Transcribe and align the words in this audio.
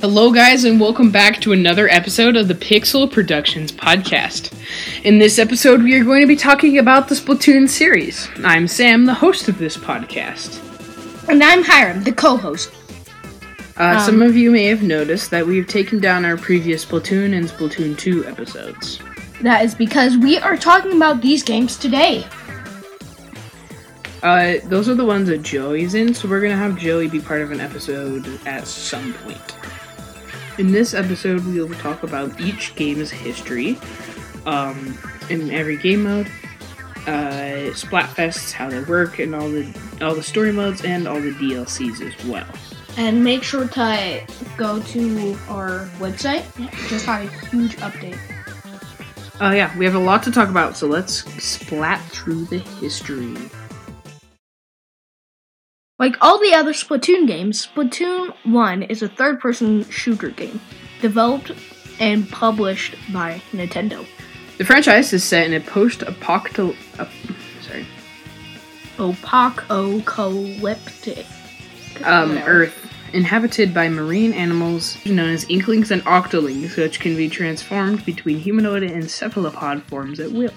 Hello, 0.00 0.32
guys, 0.32 0.64
and 0.64 0.80
welcome 0.80 1.10
back 1.10 1.40
to 1.42 1.52
another 1.52 1.88
episode 1.88 2.34
of 2.36 2.48
the 2.48 2.54
Pixel 2.54 3.10
Productions 3.10 3.70
podcast. 3.70 4.52
In 5.04 5.18
this 5.18 5.38
episode, 5.38 5.82
we 5.82 5.94
are 5.94 6.04
going 6.04 6.22
to 6.22 6.26
be 6.26 6.36
talking 6.36 6.78
about 6.78 7.08
the 7.08 7.14
Splatoon 7.14 7.68
series. 7.68 8.28
I'm 8.44 8.66
Sam, 8.66 9.04
the 9.04 9.12
host 9.14 9.48
of 9.48 9.58
this 9.58 9.76
podcast. 9.76 10.58
And 11.28 11.42
I'm 11.42 11.62
Hiram, 11.62 12.02
the 12.02 12.12
co-host. 12.12 12.72
Uh, 13.76 13.96
Um, 13.98 14.00
some 14.00 14.22
of 14.22 14.36
you 14.36 14.50
may 14.50 14.64
have 14.66 14.82
noticed 14.82 15.30
that 15.30 15.46
we've 15.46 15.66
taken 15.66 16.00
down 16.00 16.24
our 16.24 16.36
previous 16.36 16.84
Splatoon 16.84 17.36
and 17.36 17.46
Splatoon 17.46 17.96
2 17.98 18.26
episodes. 18.26 19.00
That 19.42 19.64
is 19.64 19.74
because 19.74 20.16
we 20.16 20.38
are 20.38 20.56
talking 20.56 20.96
about 20.96 21.20
these 21.20 21.42
games 21.42 21.76
today. 21.76 22.24
Uh, 24.22 24.54
those 24.64 24.88
are 24.88 24.94
the 24.94 25.04
ones 25.04 25.28
that 25.28 25.42
Joey's 25.42 25.94
in, 25.94 26.12
so 26.14 26.28
we're 26.28 26.42
gonna 26.42 26.56
have 26.56 26.78
Joey 26.78 27.08
be 27.08 27.20
part 27.20 27.40
of 27.40 27.52
an 27.52 27.60
episode 27.60 28.26
at 28.46 28.66
some 28.66 29.14
point. 29.14 29.56
In 30.60 30.72
this 30.72 30.92
episode, 30.92 31.42
we 31.46 31.58
will 31.58 31.74
talk 31.76 32.02
about 32.02 32.38
each 32.38 32.74
game's 32.76 33.10
history, 33.10 33.78
um, 34.44 34.98
in 35.30 35.50
every 35.50 35.78
game 35.78 36.02
mode, 36.02 36.26
uh, 37.06 37.72
Splatfests, 37.72 38.52
how 38.52 38.68
they 38.68 38.82
work, 38.82 39.18
and 39.20 39.34
all 39.34 39.48
the 39.48 39.66
all 40.02 40.14
the 40.14 40.22
story 40.22 40.52
modes 40.52 40.84
and 40.84 41.08
all 41.08 41.18
the 41.18 41.30
DLCs 41.30 42.02
as 42.02 42.26
well. 42.26 42.46
And 42.98 43.24
make 43.24 43.42
sure 43.42 43.68
to 43.68 44.26
go 44.58 44.82
to 44.82 45.38
our 45.48 45.88
website. 45.98 46.44
Just 46.90 47.06
had 47.06 47.24
a 47.24 47.46
huge 47.46 47.76
update. 47.78 48.18
Oh 49.40 49.52
yeah, 49.52 49.74
we 49.78 49.86
have 49.86 49.94
a 49.94 49.98
lot 49.98 50.22
to 50.24 50.30
talk 50.30 50.50
about, 50.50 50.76
so 50.76 50.86
let's 50.86 51.24
splat 51.42 52.04
through 52.10 52.44
the 52.44 52.58
history. 52.58 53.34
Like 56.00 56.16
all 56.22 56.38
the 56.40 56.54
other 56.54 56.72
Splatoon 56.72 57.26
games, 57.26 57.66
Splatoon 57.66 58.34
1 58.44 58.84
is 58.84 59.02
a 59.02 59.08
third-person 59.08 59.84
shooter 59.90 60.30
game, 60.30 60.58
developed 61.02 61.52
and 62.00 62.26
published 62.30 62.96
by 63.12 63.42
Nintendo. 63.52 64.06
The 64.56 64.64
franchise 64.64 65.12
is 65.12 65.22
set 65.22 65.46
in 65.46 65.52
a 65.52 65.60
post-apocalyptic, 65.60 66.78
uh, 66.98 67.04
Apocalyptic. 68.98 70.06
um, 72.02 72.38
Earth, 72.38 72.90
inhabited 73.12 73.74
by 73.74 73.90
marine 73.90 74.32
animals 74.32 74.96
known 75.04 75.28
as 75.28 75.44
inklings 75.50 75.90
and 75.90 76.02
octolings, 76.04 76.78
which 76.78 76.98
can 76.98 77.14
be 77.14 77.28
transformed 77.28 78.06
between 78.06 78.38
humanoid 78.38 78.84
and 78.84 79.10
cephalopod 79.10 79.82
forms 79.82 80.18
at 80.18 80.32
will. 80.32 80.54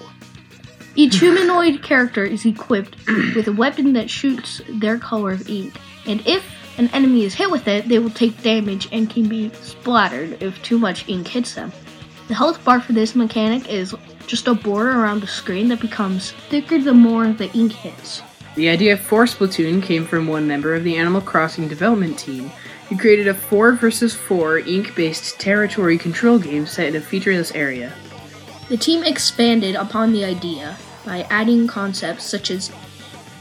Each 0.96 1.18
humanoid 1.18 1.82
character 1.82 2.24
is 2.24 2.46
equipped 2.46 2.96
with 3.34 3.48
a 3.48 3.52
weapon 3.52 3.94
that 3.94 4.08
shoots 4.08 4.62
their 4.68 4.96
color 4.96 5.32
of 5.32 5.48
ink, 5.48 5.74
and 6.06 6.24
if 6.24 6.44
an 6.78 6.88
enemy 6.92 7.24
is 7.24 7.34
hit 7.34 7.50
with 7.50 7.66
it, 7.66 7.88
they 7.88 7.98
will 7.98 8.10
take 8.10 8.42
damage 8.42 8.88
and 8.92 9.10
can 9.10 9.28
be 9.28 9.50
splattered 9.54 10.40
if 10.40 10.62
too 10.62 10.78
much 10.78 11.08
ink 11.08 11.26
hits 11.26 11.54
them. 11.54 11.72
The 12.28 12.34
health 12.34 12.64
bar 12.64 12.80
for 12.80 12.92
this 12.92 13.16
mechanic 13.16 13.68
is 13.68 13.94
just 14.28 14.46
a 14.46 14.54
border 14.54 14.92
around 14.92 15.20
the 15.20 15.26
screen 15.26 15.68
that 15.68 15.80
becomes 15.80 16.30
thicker 16.48 16.78
the 16.78 16.94
more 16.94 17.26
the 17.32 17.50
ink 17.52 17.72
hits. 17.72 18.22
The 18.54 18.68
idea 18.68 18.96
for 18.96 19.24
Splatoon 19.24 19.82
came 19.82 20.06
from 20.06 20.28
one 20.28 20.46
member 20.46 20.76
of 20.76 20.84
the 20.84 20.96
Animal 20.96 21.20
Crossing 21.20 21.66
development 21.66 22.20
team, 22.20 22.52
who 22.88 22.96
created 22.96 23.26
a 23.26 23.34
4 23.34 23.72
versus 23.72 24.14
4 24.14 24.60
ink-based 24.60 25.40
territory 25.40 25.98
control 25.98 26.38
game 26.38 26.66
set 26.66 26.86
in 26.86 26.96
a 26.96 27.00
featureless 27.00 27.52
area. 27.52 27.92
The 28.68 28.76
team 28.76 29.04
expanded 29.04 29.74
upon 29.74 30.12
the 30.12 30.24
idea 30.24 30.76
by 31.04 31.26
adding 31.30 31.66
concepts 31.66 32.24
such 32.24 32.50
as 32.50 32.70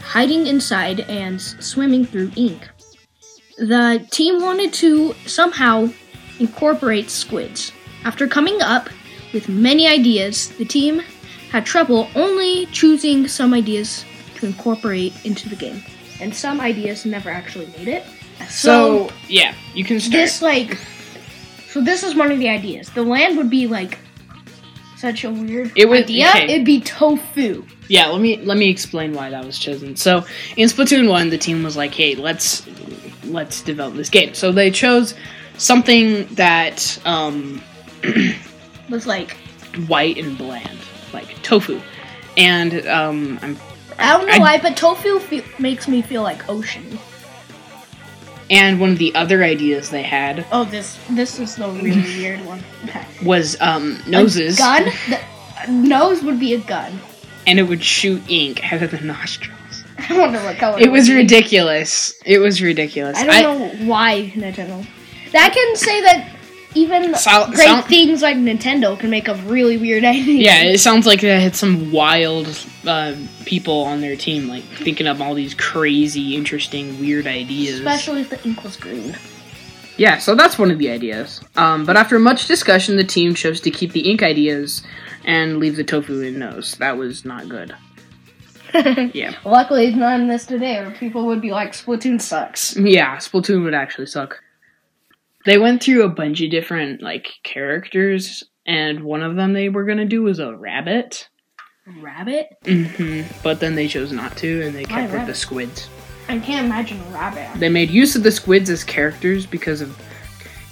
hiding 0.01 0.47
inside 0.47 1.01
and 1.01 1.41
swimming 1.41 2.05
through 2.05 2.31
ink. 2.35 2.69
The 3.57 4.05
team 4.11 4.41
wanted 4.41 4.73
to 4.73 5.13
somehow 5.25 5.89
incorporate 6.39 7.09
squids. 7.09 7.71
After 8.03 8.27
coming 8.27 8.61
up 8.61 8.89
with 9.33 9.47
many 9.47 9.87
ideas, 9.87 10.49
the 10.49 10.65
team 10.65 10.99
had 11.51 11.65
trouble 11.65 12.09
only 12.15 12.65
choosing 12.67 13.27
some 13.27 13.53
ideas 13.53 14.03
to 14.35 14.45
incorporate 14.45 15.13
into 15.23 15.47
the 15.47 15.55
game. 15.55 15.83
And 16.19 16.35
some 16.35 16.59
ideas 16.59 17.05
never 17.05 17.29
actually 17.29 17.67
made 17.77 17.87
it. 17.87 18.03
So, 18.49 19.09
yeah, 19.29 19.55
you 19.73 19.85
can 19.85 19.99
start. 19.99 20.11
This 20.11 20.41
like 20.41 20.77
so 21.69 21.81
this 21.81 22.03
is 22.03 22.13
one 22.13 22.31
of 22.31 22.39
the 22.39 22.49
ideas. 22.49 22.89
The 22.89 23.03
land 23.03 23.37
would 23.37 23.49
be 23.49 23.67
like 23.67 23.97
such 25.03 25.23
a 25.25 25.29
weird 25.29 25.71
It 25.75 25.89
would- 25.89 26.03
idea. 26.05 26.29
okay. 26.29 26.45
It'd 26.45 26.65
be 26.65 26.79
tofu. 26.79 27.63
yeah, 27.89 28.07
let 28.07 28.21
me 28.21 28.37
let 28.37 28.57
me 28.57 28.69
explain 28.69 29.13
why 29.13 29.29
that 29.29 29.45
was 29.45 29.59
chosen. 29.59 29.95
So, 29.97 30.23
in 30.55 30.69
Splatoon 30.69 31.09
1, 31.09 31.29
the 31.29 31.37
team 31.37 31.61
was 31.61 31.75
like, 31.75 31.93
"Hey, 31.93 32.15
let's 32.15 32.63
let's 33.25 33.61
develop 33.61 33.95
this 33.95 34.09
game." 34.09 34.33
So, 34.33 34.51
they 34.53 34.71
chose 34.71 35.13
something 35.57 36.25
that 36.35 36.97
um 37.05 37.61
Was 38.89 39.05
like 39.07 39.31
white 39.87 40.17
and 40.17 40.37
bland, 40.37 40.77
like 41.13 41.29
tofu. 41.41 41.79
And 42.37 42.85
um, 42.87 43.39
I'm 43.41 43.57
I 43.99 44.17
don't 44.17 44.27
know 44.27 44.33
I- 44.33 44.39
why, 44.39 44.57
but 44.61 44.75
tofu 44.77 45.19
fe- 45.19 45.43
makes 45.59 45.87
me 45.87 46.01
feel 46.01 46.21
like 46.23 46.47
ocean. 46.49 46.97
And 48.49 48.79
one 48.79 48.91
of 48.91 48.97
the 48.97 49.13
other 49.15 49.43
ideas 49.43 49.89
they 49.89 50.03
had 50.03 50.45
Oh, 50.51 50.63
this 50.65 50.97
this 51.09 51.39
is 51.39 51.55
the 51.55 51.67
really 51.69 52.01
weird 52.17 52.45
one. 52.45 52.61
Was 53.23 53.59
um, 53.61 53.99
noses, 54.07 54.57
A 54.59 54.61
gun. 54.61 54.91
The 55.09 55.71
nose 55.71 56.23
would 56.23 56.39
be 56.39 56.53
a 56.53 56.59
gun. 56.59 56.99
and 57.47 57.59
it 57.59 57.63
would 57.63 57.83
shoot 57.83 58.21
ink 58.29 58.71
out 58.73 58.81
of 58.81 58.91
the 58.91 58.99
nostrils. 59.13 59.83
I 60.09 60.17
wonder 60.17 60.39
what 60.39 60.57
color. 60.57 60.79
It 60.79 60.91
was 60.91 61.07
be. 61.07 61.15
ridiculous. 61.15 62.13
It 62.25 62.39
was 62.39 62.61
ridiculous. 62.61 63.17
I 63.17 63.41
don't 63.41 63.59
know 63.79 63.85
why 63.87 64.31
Nintendo. 64.35 64.85
That 65.31 65.53
can 65.53 65.75
say 65.75 66.01
that 66.01 66.35
even 66.75 67.15
So- 67.15 67.47
great 67.51 67.67
so- 67.67 67.81
things 67.81 68.21
like 68.21 68.37
Nintendo 68.37 68.97
can 68.99 69.09
make 69.09 69.27
up 69.29 69.37
really 69.45 69.77
weird 69.77 70.03
ideas. 70.15 70.27
Yeah, 70.41 70.63
it 70.63 70.79
sounds 70.79 71.05
like 71.05 71.21
they 71.21 71.39
had 71.41 71.55
some 71.55 71.91
wild 71.91 72.47
uh, 72.87 73.15
people 73.45 73.83
on 73.83 74.01
their 74.01 74.15
team, 74.15 74.47
like 74.47 74.63
thinking 74.63 75.07
up 75.07 75.19
all 75.19 75.33
these 75.33 75.53
crazy, 75.53 76.35
interesting, 76.35 76.99
weird 76.99 77.27
ideas. 77.27 77.79
Especially 77.79 78.21
if 78.21 78.29
the 78.29 78.43
ink 78.47 78.63
was 78.63 78.75
green. 78.77 79.15
Yeah, 79.97 80.17
so 80.17 80.33
that's 80.33 80.57
one 80.57 80.71
of 80.71 80.79
the 80.79 80.89
ideas. 80.89 81.39
Um, 81.55 81.85
but 81.85 81.95
after 81.97 82.17
much 82.17 82.47
discussion, 82.47 82.95
the 82.97 83.03
team 83.03 83.35
chose 83.35 83.61
to 83.61 83.69
keep 83.71 83.91
the 83.91 84.09
ink 84.09 84.23
ideas 84.23 84.81
and 85.23 85.59
leave 85.59 85.75
the 85.75 85.83
tofu 85.83 86.21
in 86.21 86.39
nose. 86.39 86.75
That 86.79 86.97
was 86.97 87.23
not 87.25 87.47
good. 87.47 87.75
Yeah. 89.13 89.35
Luckily, 89.45 89.85
it's 89.85 89.95
not 89.95 90.19
in 90.19 90.27
this 90.27 90.47
today, 90.47 90.77
or 90.79 90.89
people 90.89 91.27
would 91.27 91.41
be 91.41 91.51
like, 91.51 91.73
Splatoon 91.73 92.19
sucks. 92.19 92.75
Yeah, 92.75 93.17
Splatoon 93.17 93.63
would 93.65 93.75
actually 93.75 94.07
suck. 94.07 94.41
They 95.45 95.57
went 95.57 95.83
through 95.83 96.03
a 96.03 96.09
bunch 96.09 96.41
of 96.41 96.51
different 96.51 97.01
like 97.01 97.27
characters, 97.43 98.43
and 98.65 99.03
one 99.03 99.21
of 99.21 99.35
them 99.35 99.53
they 99.53 99.69
were 99.69 99.83
gonna 99.83 100.05
do 100.05 100.23
was 100.23 100.39
a 100.39 100.55
rabbit. 100.55 101.27
Rabbit? 101.99 102.47
hmm 102.65 103.23
But 103.43 103.59
then 103.59 103.75
they 103.75 103.87
chose 103.87 104.11
not 104.11 104.37
to, 104.37 104.61
and 104.65 104.73
they 104.73 104.83
Why 104.83 105.01
kept 105.01 105.13
with 105.13 105.27
the 105.27 105.35
squids. 105.35 105.89
I 106.29 106.39
can't 106.39 106.65
imagine 106.65 106.99
a 107.01 107.13
rabbit. 107.13 107.59
They 107.59 107.67
made 107.67 107.89
use 107.89 108.15
of 108.15 108.23
the 108.23 108.31
squids 108.31 108.69
as 108.69 108.83
characters 108.83 109.45
because 109.45 109.81
of 109.81 109.99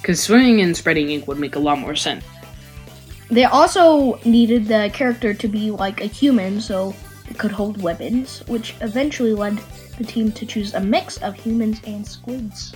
because 0.00 0.20
swimming 0.20 0.62
and 0.62 0.76
spreading 0.76 1.10
ink 1.10 1.28
would 1.28 1.38
make 1.38 1.54
a 1.54 1.58
lot 1.58 1.78
more 1.78 1.94
sense. 1.94 2.24
They 3.30 3.44
also 3.44 4.18
needed 4.24 4.66
the 4.66 4.90
character 4.92 5.32
to 5.32 5.48
be 5.48 5.70
like 5.70 6.00
a 6.00 6.06
human 6.06 6.60
so 6.60 6.94
it 7.30 7.38
could 7.38 7.52
hold 7.52 7.80
weapons, 7.80 8.42
which 8.48 8.74
eventually 8.80 9.32
led 9.32 9.58
the 9.98 10.04
team 10.04 10.32
to 10.32 10.46
choose 10.46 10.74
a 10.74 10.80
mix 10.80 11.18
of 11.18 11.34
humans 11.34 11.80
and 11.86 12.06
squids. 12.06 12.74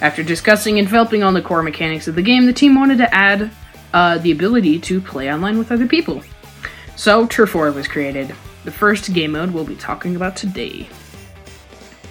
After 0.00 0.22
discussing 0.22 0.78
and 0.78 0.86
developing 0.86 1.22
on 1.22 1.34
the 1.34 1.42
core 1.42 1.62
mechanics 1.62 2.06
of 2.06 2.14
the 2.14 2.22
game, 2.22 2.46
the 2.46 2.52
team 2.52 2.74
wanted 2.74 2.98
to 2.98 3.14
add 3.14 3.50
uh, 3.94 4.18
the 4.18 4.30
ability 4.30 4.78
to 4.80 5.00
play 5.00 5.32
online 5.32 5.56
with 5.56 5.72
other 5.72 5.86
people. 5.86 6.22
So 6.96 7.26
Turf 7.26 7.54
War 7.54 7.72
was 7.72 7.88
created. 7.88 8.34
The 8.64 8.70
first 8.70 9.12
game 9.14 9.32
mode 9.32 9.52
we'll 9.52 9.64
be 9.64 9.76
talking 9.76 10.16
about 10.16 10.36
today. 10.36 10.88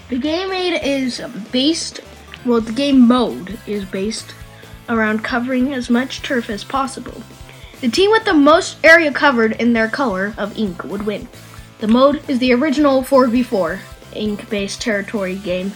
The 0.09 0.17
game 0.17 0.49
mode 0.49 0.81
is 0.83 1.21
based, 1.51 1.99
well, 2.45 2.61
the 2.61 2.71
game 2.71 3.07
mode 3.07 3.59
is 3.67 3.85
based 3.85 4.33
around 4.89 5.23
covering 5.23 5.73
as 5.73 5.89
much 5.89 6.21
turf 6.21 6.49
as 6.49 6.63
possible. 6.63 7.21
The 7.81 7.89
team 7.89 8.11
with 8.11 8.25
the 8.25 8.33
most 8.33 8.77
area 8.83 9.11
covered 9.11 9.53
in 9.53 9.73
their 9.73 9.89
color 9.89 10.33
of 10.37 10.57
ink 10.57 10.83
would 10.85 11.03
win. 11.03 11.27
The 11.79 11.87
mode 11.87 12.27
is 12.29 12.39
the 12.39 12.53
original 12.53 13.03
4v4 13.03 13.79
ink 14.13 14.49
based 14.49 14.81
territory 14.81 15.35
game. 15.35 15.71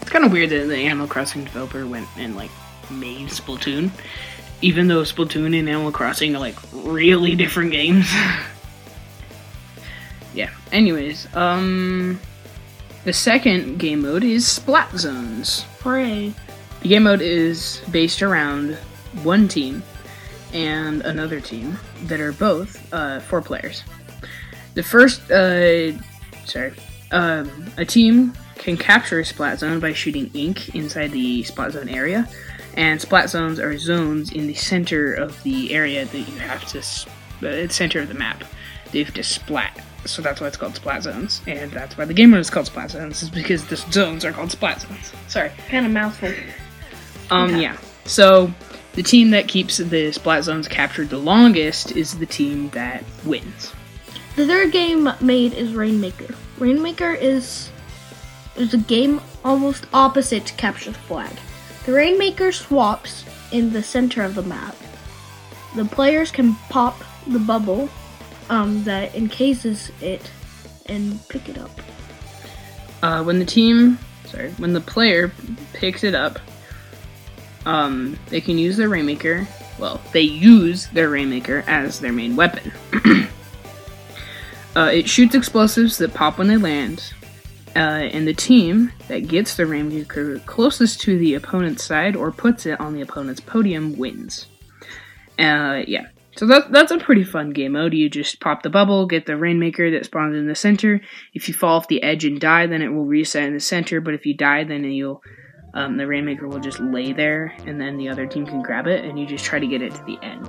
It's 0.00 0.10
kind 0.10 0.24
of 0.24 0.32
weird 0.32 0.50
that 0.50 0.66
the 0.66 0.76
Animal 0.76 1.06
Crossing 1.06 1.44
developer 1.44 1.86
went 1.86 2.08
and 2.16 2.36
like 2.36 2.50
made 2.90 3.28
Splatoon, 3.28 3.90
even 4.62 4.88
though 4.88 5.02
Splatoon 5.02 5.58
and 5.58 5.68
Animal 5.68 5.92
Crossing 5.92 6.34
are 6.34 6.40
like 6.40 6.56
really 6.72 7.34
different 7.34 7.70
games. 7.70 8.10
yeah. 10.34 10.50
Anyways, 10.72 11.34
um, 11.36 12.20
the 13.04 13.12
second 13.12 13.78
game 13.78 14.02
mode 14.02 14.24
is 14.24 14.46
Splat 14.46 14.90
Zones. 14.96 15.64
Hooray. 15.80 16.34
The 16.82 16.88
game 16.88 17.04
mode 17.04 17.20
is 17.20 17.82
based 17.90 18.22
around 18.22 18.74
one 19.22 19.48
team 19.48 19.82
and 20.52 21.02
another 21.02 21.40
team 21.40 21.78
that 22.04 22.20
are 22.20 22.32
both 22.32 22.92
uh, 22.92 23.20
four 23.20 23.42
players. 23.42 23.84
The 24.74 24.82
first, 24.82 25.30
uh, 25.30 25.92
sorry, 26.44 26.72
um, 27.10 27.66
a 27.76 27.84
team 27.84 28.32
can 28.60 28.76
capture 28.76 29.20
a 29.20 29.24
splat 29.24 29.58
zone 29.58 29.80
by 29.80 29.92
shooting 29.92 30.30
ink 30.34 30.74
inside 30.74 31.10
the 31.12 31.42
splat 31.42 31.72
zone 31.72 31.88
area. 31.88 32.28
And 32.74 33.00
splat 33.00 33.30
zones 33.30 33.58
are 33.58 33.76
zones 33.78 34.30
in 34.30 34.46
the 34.46 34.54
center 34.54 35.12
of 35.14 35.42
the 35.42 35.72
area 35.74 36.04
that 36.04 36.18
you 36.18 36.38
have 36.38 36.64
to, 36.68 36.82
the 37.40 37.68
center 37.68 38.00
of 38.00 38.08
the 38.08 38.14
map. 38.14 38.44
That 38.84 38.94
you 38.98 39.04
have 39.04 39.14
to 39.14 39.24
splat. 39.24 39.80
So 40.04 40.22
that's 40.22 40.40
why 40.40 40.46
it's 40.46 40.56
called 40.56 40.76
splat 40.76 41.02
zones, 41.02 41.42
and 41.46 41.70
that's 41.72 41.96
why 41.98 42.04
the 42.04 42.14
game 42.14 42.30
mode 42.30 42.40
is 42.40 42.48
called 42.50 42.66
splat 42.66 42.90
zones, 42.90 43.22
is 43.22 43.30
because 43.30 43.64
the 43.66 43.76
zones 43.76 44.24
are 44.24 44.32
called 44.32 44.50
splat 44.50 44.80
zones. 44.82 45.12
Sorry. 45.28 45.50
Kind 45.68 45.84
of 45.86 45.92
mouthful. 45.92 46.32
Um, 47.30 47.50
Okay. 47.50 47.62
yeah. 47.62 47.76
So 48.04 48.52
the 48.94 49.02
team 49.02 49.30
that 49.30 49.46
keeps 49.48 49.76
the 49.78 50.12
splat 50.12 50.44
zones 50.44 50.68
captured 50.68 51.10
the 51.10 51.18
longest 51.18 51.92
is 51.96 52.18
the 52.18 52.26
team 52.26 52.70
that 52.70 53.04
wins. 53.24 53.72
The 54.36 54.46
third 54.46 54.72
game 54.72 55.08
made 55.20 55.52
is 55.54 55.74
Rainmaker. 55.74 56.34
Rainmaker 56.58 57.12
is 57.12 57.70
is 58.60 58.74
a 58.74 58.78
game 58.78 59.20
almost 59.44 59.86
opposite 59.92 60.46
to 60.46 60.54
Capture 60.54 60.90
the 60.90 60.98
Flag. 60.98 61.32
The 61.86 61.92
Rainmaker 61.92 62.52
swaps 62.52 63.24
in 63.52 63.72
the 63.72 63.82
center 63.82 64.22
of 64.22 64.34
the 64.34 64.42
map. 64.42 64.76
The 65.76 65.84
players 65.84 66.30
can 66.30 66.54
pop 66.68 67.02
the 67.26 67.38
bubble 67.38 67.88
um, 68.48 68.84
that 68.84 69.14
encases 69.14 69.90
it 70.00 70.30
and 70.86 71.26
pick 71.28 71.48
it 71.48 71.58
up. 71.58 71.70
Uh, 73.02 73.22
when 73.22 73.38
the 73.38 73.44
team, 73.44 73.98
sorry, 74.26 74.50
when 74.52 74.72
the 74.72 74.80
player 74.80 75.32
picks 75.72 76.04
it 76.04 76.14
up, 76.14 76.38
um, 77.66 78.18
they 78.28 78.40
can 78.40 78.58
use 78.58 78.76
their 78.76 78.88
Rainmaker. 78.88 79.46
Well, 79.78 80.00
they 80.12 80.22
use 80.22 80.88
their 80.88 81.08
Rainmaker 81.08 81.64
as 81.66 82.00
their 82.00 82.12
main 82.12 82.36
weapon. 82.36 82.72
uh, 84.76 84.90
it 84.92 85.08
shoots 85.08 85.34
explosives 85.34 85.96
that 85.98 86.12
pop 86.12 86.38
when 86.38 86.48
they 86.48 86.56
land, 86.56 87.14
uh, 87.76 87.78
and 88.12 88.26
the 88.26 88.34
team 88.34 88.92
that 89.08 89.28
gets 89.28 89.56
the 89.56 89.66
Rainmaker 89.66 90.38
closest 90.40 91.00
to 91.02 91.18
the 91.18 91.34
opponent's 91.34 91.84
side 91.84 92.16
or 92.16 92.32
puts 92.32 92.66
it 92.66 92.80
on 92.80 92.94
the 92.94 93.00
opponent's 93.00 93.40
podium 93.40 93.96
wins. 93.96 94.46
Uh, 95.38 95.82
yeah. 95.86 96.06
So 96.36 96.46
that, 96.46 96.72
that's 96.72 96.92
a 96.92 96.98
pretty 96.98 97.24
fun 97.24 97.50
game 97.50 97.72
mode. 97.72 97.92
You 97.92 98.08
just 98.08 98.40
pop 98.40 98.62
the 98.62 98.70
bubble, 98.70 99.06
get 99.06 99.26
the 99.26 99.36
Rainmaker 99.36 99.90
that 99.90 100.06
spawns 100.06 100.36
in 100.36 100.46
the 100.46 100.54
center. 100.54 101.00
If 101.34 101.48
you 101.48 101.54
fall 101.54 101.76
off 101.76 101.88
the 101.88 102.02
edge 102.02 102.24
and 102.24 102.40
die, 102.40 102.66
then 102.66 102.82
it 102.82 102.88
will 102.88 103.04
reset 103.04 103.44
in 103.44 103.54
the 103.54 103.60
center. 103.60 104.00
But 104.00 104.14
if 104.14 104.24
you 104.24 104.34
die, 104.34 104.64
then 104.64 104.84
you'll 104.84 105.22
um, 105.74 105.96
the 105.96 106.06
Rainmaker 106.06 106.48
will 106.48 106.60
just 106.60 106.80
lay 106.80 107.12
there, 107.12 107.54
and 107.66 107.80
then 107.80 107.96
the 107.96 108.08
other 108.08 108.26
team 108.26 108.44
can 108.44 108.60
grab 108.60 108.86
it, 108.86 109.04
and 109.04 109.18
you 109.18 109.26
just 109.26 109.44
try 109.44 109.58
to 109.58 109.66
get 109.66 109.82
it 109.82 109.94
to 109.94 110.04
the 110.04 110.18
end. 110.22 110.48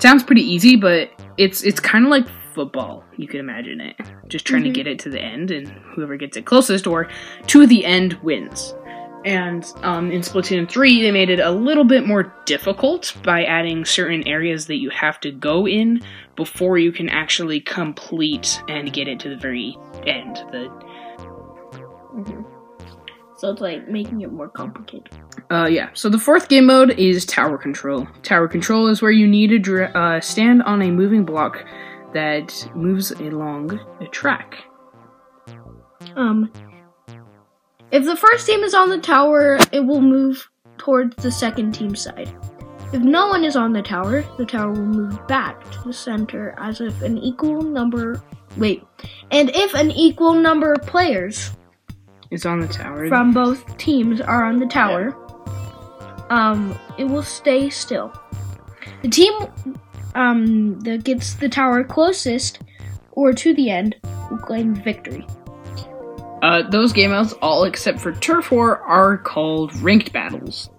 Sounds 0.00 0.24
pretty 0.24 0.42
easy, 0.42 0.76
but 0.76 1.10
it's 1.36 1.62
it's 1.62 1.80
kind 1.80 2.04
of 2.04 2.10
like 2.10 2.26
football. 2.56 3.04
You 3.16 3.28
can 3.28 3.38
imagine 3.38 3.80
it, 3.80 3.94
just 4.28 4.44
trying 4.46 4.62
Mhm. 4.62 4.66
to 4.66 4.70
get 4.72 4.86
it 4.88 4.98
to 5.00 5.10
the 5.10 5.20
end, 5.20 5.50
and 5.52 5.68
whoever 5.68 6.16
gets 6.16 6.36
it 6.36 6.44
closest 6.46 6.86
or 6.88 7.08
to 7.48 7.66
the 7.66 7.84
end 7.84 8.14
wins. 8.22 8.74
And 9.24 9.64
um, 9.82 10.10
in 10.12 10.20
Splatoon 10.22 10.68
3, 10.68 11.02
they 11.02 11.10
made 11.10 11.30
it 11.30 11.40
a 11.40 11.50
little 11.50 11.84
bit 11.84 12.06
more 12.06 12.32
difficult 12.46 13.14
by 13.24 13.44
adding 13.44 13.84
certain 13.84 14.26
areas 14.26 14.66
that 14.66 14.76
you 14.76 14.88
have 14.90 15.18
to 15.20 15.30
go 15.32 15.66
in 15.66 16.00
before 16.36 16.78
you 16.78 16.92
can 16.92 17.08
actually 17.08 17.60
complete 17.60 18.60
and 18.68 18.92
get 18.92 19.06
it 19.08 19.18
to 19.20 19.28
the 19.28 19.36
very 19.36 19.76
end. 20.06 20.36
The 20.52 20.70
So 23.36 23.50
it's 23.50 23.60
like 23.60 23.86
making 23.88 24.22
it 24.22 24.32
more 24.32 24.48
complicated. 24.48 25.10
Uh, 25.50 25.66
yeah. 25.70 25.90
So 25.92 26.08
the 26.08 26.18
fourth 26.18 26.48
game 26.48 26.66
mode 26.66 26.92
is 26.98 27.26
tower 27.26 27.58
control. 27.58 28.06
Tower 28.22 28.48
control 28.48 28.86
is 28.86 29.02
where 29.02 29.10
you 29.10 29.26
need 29.28 29.48
to 29.48 29.58
dr- 29.58 29.94
uh, 29.94 30.20
stand 30.20 30.62
on 30.62 30.80
a 30.82 30.90
moving 30.90 31.24
block 31.24 31.64
that 32.12 32.68
moves 32.74 33.10
along 33.12 33.78
a 34.00 34.06
track. 34.06 34.56
Um, 36.14 36.50
if 37.90 38.04
the 38.04 38.16
first 38.16 38.46
team 38.46 38.60
is 38.60 38.74
on 38.74 38.88
the 38.90 38.98
tower, 38.98 39.58
it 39.72 39.80
will 39.80 40.00
move 40.00 40.48
towards 40.78 41.16
the 41.16 41.30
second 41.30 41.72
team 41.72 41.94
side. 41.94 42.34
If 42.92 43.02
no 43.02 43.28
one 43.28 43.44
is 43.44 43.56
on 43.56 43.72
the 43.72 43.82
tower, 43.82 44.24
the 44.38 44.46
tower 44.46 44.70
will 44.70 44.86
move 44.86 45.26
back 45.26 45.68
to 45.72 45.82
the 45.84 45.92
center 45.92 46.54
as 46.58 46.80
if 46.80 47.02
an 47.02 47.18
equal 47.18 47.62
number. 47.62 48.22
Wait. 48.56 48.84
And 49.30 49.50
if 49.54 49.74
an 49.74 49.90
equal 49.90 50.34
number 50.34 50.72
of 50.72 50.82
players 50.82 51.52
It's 52.30 52.46
on 52.46 52.60
the 52.60 52.68
tower. 52.68 53.08
from 53.08 53.32
both 53.32 53.76
teams 53.76 54.20
are 54.20 54.44
on 54.44 54.58
the 54.58 54.66
tower, 54.66 55.14
um, 56.30 56.78
it 56.96 57.04
will 57.04 57.22
stay 57.22 57.68
still. 57.70 58.12
The 59.02 59.08
team 59.08 59.32
um, 60.16 60.80
that 60.80 61.04
gets 61.04 61.34
the 61.34 61.48
tower 61.48 61.84
closest 61.84 62.60
or 63.12 63.32
to 63.32 63.54
the 63.54 63.70
end 63.70 63.96
will 64.30 64.38
claim 64.38 64.74
victory. 64.74 65.26
Uh, 66.42 66.62
those 66.70 66.92
game 66.92 67.10
modes, 67.10 67.32
all 67.34 67.64
except 67.64 68.00
for 68.00 68.12
Turf 68.12 68.50
War, 68.50 68.80
are 68.80 69.18
called 69.18 69.74
ranked 69.76 70.12
battles. 70.12 70.70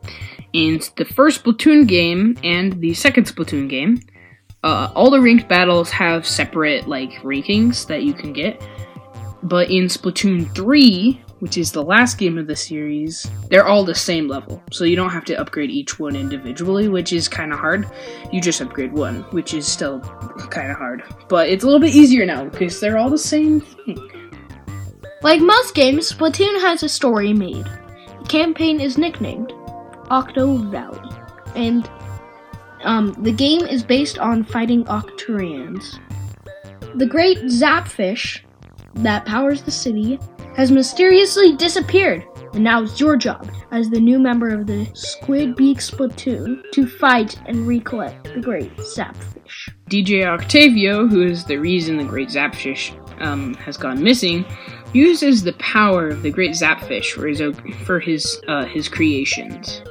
In 0.53 0.79
the 0.95 1.05
first 1.05 1.43
Splatoon 1.43 1.87
game 1.87 2.37
and 2.43 2.79
the 2.79 2.93
second 2.93 3.25
Splatoon 3.25 3.69
game, 3.69 3.99
uh, 4.63 4.91
all 4.95 5.09
the 5.09 5.21
ranked 5.21 5.47
battles 5.47 5.89
have 5.91 6.25
separate 6.25 6.87
like 6.87 7.11
rankings 7.21 7.87
that 7.87 8.03
you 8.03 8.13
can 8.13 8.33
get. 8.33 8.61
But 9.43 9.69
in 9.69 9.85
Splatoon 9.85 10.53
3, 10.55 11.21
which 11.39 11.57
is 11.57 11.71
the 11.71 11.83
last 11.83 12.17
game 12.17 12.37
of 12.37 12.47
the 12.47 12.55
series, 12.55 13.29
they're 13.49 13.67
all 13.67 13.83
the 13.83 13.95
same 13.95 14.27
level. 14.27 14.63
So 14.71 14.83
you 14.83 14.95
don't 14.95 15.11
have 15.11 15.25
to 15.25 15.35
upgrade 15.35 15.69
each 15.69 15.99
one 15.99 16.15
individually, 16.15 16.87
which 16.87 17.13
is 17.13 17.27
kind 17.27 17.53
of 17.53 17.59
hard. 17.59 17.89
You 18.31 18.41
just 18.41 18.61
upgrade 18.61 18.93
one, 18.93 19.21
which 19.31 19.53
is 19.53 19.67
still 19.67 19.99
kind 20.49 20.71
of 20.71 20.77
hard. 20.77 21.03
But 21.29 21.49
it's 21.49 21.63
a 21.63 21.67
little 21.67 21.81
bit 21.81 21.95
easier 21.95 22.25
now 22.25 22.45
because 22.45 22.79
they're 22.79 22.97
all 22.97 23.09
the 23.09 23.17
same 23.17 23.61
thing. 23.61 24.31
Like 25.21 25.41
most 25.41 25.75
games, 25.75 26.11
Splatoon 26.11 26.61
has 26.61 26.83
a 26.83 26.89
story 26.89 27.33
made. 27.33 27.65
The 27.65 28.27
campaign 28.27 28.79
is 28.79 28.97
nicknamed 28.97 29.51
Octo 30.09 30.57
Valley, 30.57 31.09
and 31.55 31.89
um, 32.83 33.13
the 33.19 33.31
game 33.31 33.61
is 33.61 33.83
based 33.83 34.19
on 34.19 34.43
fighting 34.43 34.85
Octarians. 34.85 35.99
The 36.95 37.05
great 37.05 37.39
Zapfish 37.39 38.41
that 38.95 39.25
powers 39.25 39.61
the 39.61 39.71
city 39.71 40.19
has 40.55 40.71
mysteriously 40.71 41.55
disappeared, 41.55 42.25
and 42.53 42.63
now 42.63 42.81
it's 42.81 42.99
your 42.99 43.15
job, 43.15 43.49
as 43.71 43.89
the 43.89 43.99
new 43.99 44.17
member 44.17 44.49
of 44.49 44.65
the 44.65 44.85
Squidbeak 44.87 45.77
Splatoon, 45.77 46.63
to 46.71 46.87
fight 46.87 47.39
and 47.45 47.67
recollect 47.67 48.23
the 48.33 48.41
great 48.41 48.75
Zapfish. 48.77 49.69
DJ 49.89 50.25
Octavio, 50.25 51.07
who 51.07 51.21
is 51.21 51.45
the 51.45 51.57
reason 51.57 51.97
the 51.97 52.03
Great 52.03 52.29
Zapfish 52.29 52.91
um, 53.21 53.53
has 53.55 53.77
gone 53.77 54.03
missing, 54.03 54.45
uses 54.93 55.43
the 55.43 55.53
power 55.53 56.07
of 56.07 56.23
the 56.23 56.31
Great 56.31 56.51
Zapfish 56.51 57.11
for 57.11 57.27
his 57.27 57.41
for 57.85 57.99
his 57.99 58.41
uh, 58.47 58.65
his 58.65 58.89
creations. 58.89 59.81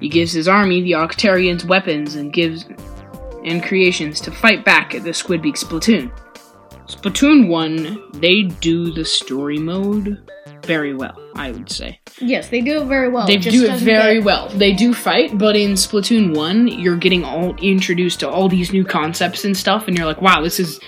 He 0.00 0.08
gives 0.08 0.32
his 0.32 0.48
army 0.48 0.82
the 0.82 0.92
Octarians 0.92 1.64
weapons 1.64 2.14
and 2.16 2.32
gives 2.32 2.64
and 3.44 3.62
creations 3.62 4.20
to 4.22 4.30
fight 4.30 4.64
back 4.64 4.94
at 4.94 5.04
the 5.04 5.10
Squidbeak 5.10 5.56
Splatoon. 5.56 6.10
Splatoon 6.90 7.48
one, 7.48 8.02
they 8.14 8.42
do 8.42 8.92
the 8.92 9.04
story 9.04 9.58
mode 9.58 10.18
very 10.64 10.92
well, 10.92 11.16
I 11.36 11.52
would 11.52 11.70
say. 11.70 12.00
Yes, 12.18 12.48
they 12.48 12.60
do 12.60 12.82
it 12.82 12.86
very 12.86 13.08
well. 13.08 13.26
They 13.26 13.36
do 13.36 13.64
it 13.64 13.78
very 13.78 14.16
get- 14.16 14.24
well. 14.24 14.48
They 14.48 14.72
do 14.72 14.92
fight, 14.92 15.38
but 15.38 15.54
in 15.56 15.72
Splatoon 15.72 16.36
1, 16.36 16.66
you're 16.68 16.96
getting 16.96 17.24
all 17.24 17.54
introduced 17.56 18.20
to 18.20 18.28
all 18.28 18.48
these 18.48 18.72
new 18.72 18.84
concepts 18.84 19.44
and 19.44 19.56
stuff, 19.56 19.86
and 19.86 19.96
you're 19.96 20.06
like, 20.06 20.20
wow, 20.20 20.42
this 20.42 20.58
is 20.58 20.80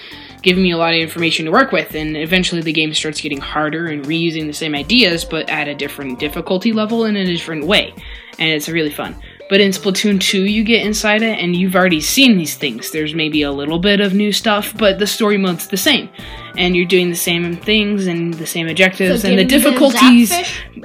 giving 0.43 0.65
me 0.65 0.73
a 0.73 0.77
lot 0.77 0.93
of 0.93 1.01
information 1.01 1.47
to 1.47 1.53
work 1.53 1.71
with. 1.71 1.95
And 1.95 2.17
eventually 2.17 2.61
the 2.63 2.73
game 2.73 2.93
starts 2.95 3.21
getting 3.21 3.41
harder 3.41 3.87
and 3.87 4.05
reusing 4.05 4.49
the 4.49 4.53
same 4.53 4.75
ideas, 4.75 5.25
but 5.25 5.49
at 5.49 5.69
a 5.69 5.75
different 5.75 6.19
difficulty 6.19 6.73
level 6.73 7.05
in 7.05 7.15
a 7.15 7.25
different 7.25 7.65
way. 7.65 7.95
And 8.41 8.51
it's 8.51 8.69
really 8.69 8.91
fun. 8.91 9.15
But 9.49 9.61
in 9.61 9.71
Splatoon 9.71 10.21
2, 10.21 10.45
you 10.45 10.65
get 10.65 10.87
inside 10.87 11.23
it 11.23 11.39
and 11.39 11.55
you've 11.55 11.77
already 11.77 12.01
seen 12.01 12.39
these 12.39 12.57
things. 12.57 12.91
There's 12.91 13.15
maybe 13.15 13.43
a 13.43 13.53
little 13.53 13.79
bit 13.79 14.01
of 14.01 14.15
new 14.15 14.33
stuff, 14.33 14.75
but 14.79 14.99
the 14.99 15.07
story 15.07 15.37
mode's 15.37 15.69
the 15.69 15.77
same. 15.77 16.09
And 16.57 16.75
you're 16.75 16.87
doing 16.87 17.11
the 17.11 17.17
same 17.17 17.57
things 17.57 18.07
and 18.07 18.33
the 18.35 18.47
same 18.47 18.69
objectives, 18.69 19.23
So 19.23 19.29
and 19.29 19.39
the 19.39 19.45
difficulties 19.45 20.33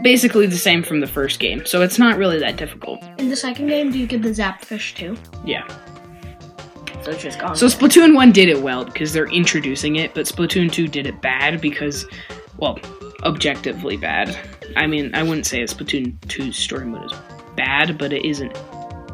basically 0.04 0.48
the 0.48 0.58
same 0.58 0.84
from 0.84 1.00
the 1.00 1.08
first 1.08 1.40
game, 1.40 1.66
so 1.66 1.82
it's 1.82 1.98
not 1.98 2.18
really 2.18 2.40
that 2.40 2.58
difficult. 2.58 3.04
In 3.18 3.30
the 3.30 3.36
second 3.36 3.68
game, 3.68 3.92
do 3.92 4.00
you 4.00 4.08
get 4.08 4.22
the 4.22 4.30
Zapfish 4.30 4.96
too? 4.96 5.18
Yeah. 5.46 5.68
So 7.04 7.12
it's 7.12 7.24
just 7.24 7.40
gone. 7.40 7.56
So 7.56 7.68
Splatoon 7.68 8.16
1 8.16 8.32
did 8.32 8.50
it 8.50 8.62
well 8.62 8.86
because 8.86 9.14
they're 9.14 9.32
introducing 9.32 9.96
it, 9.96 10.14
but 10.14 10.26
Splatoon 10.26 10.72
2 10.72 10.88
did 10.88 11.08
it 11.08 11.22
bad 11.22 11.62
because, 11.62 12.06
well, 12.58 12.80
objectively 13.24 13.98
bad. 13.98 14.38
I 14.76 14.88
mean, 14.88 15.14
I 15.16 15.24
wouldn't 15.24 15.46
say 15.46 15.64
Splatoon 15.64 16.18
2's 16.28 16.58
story 16.58 16.86
mode 16.86 17.06
is 17.06 17.14
bad, 17.58 17.98
but 17.98 18.14
it 18.14 18.24
isn't, 18.26 18.56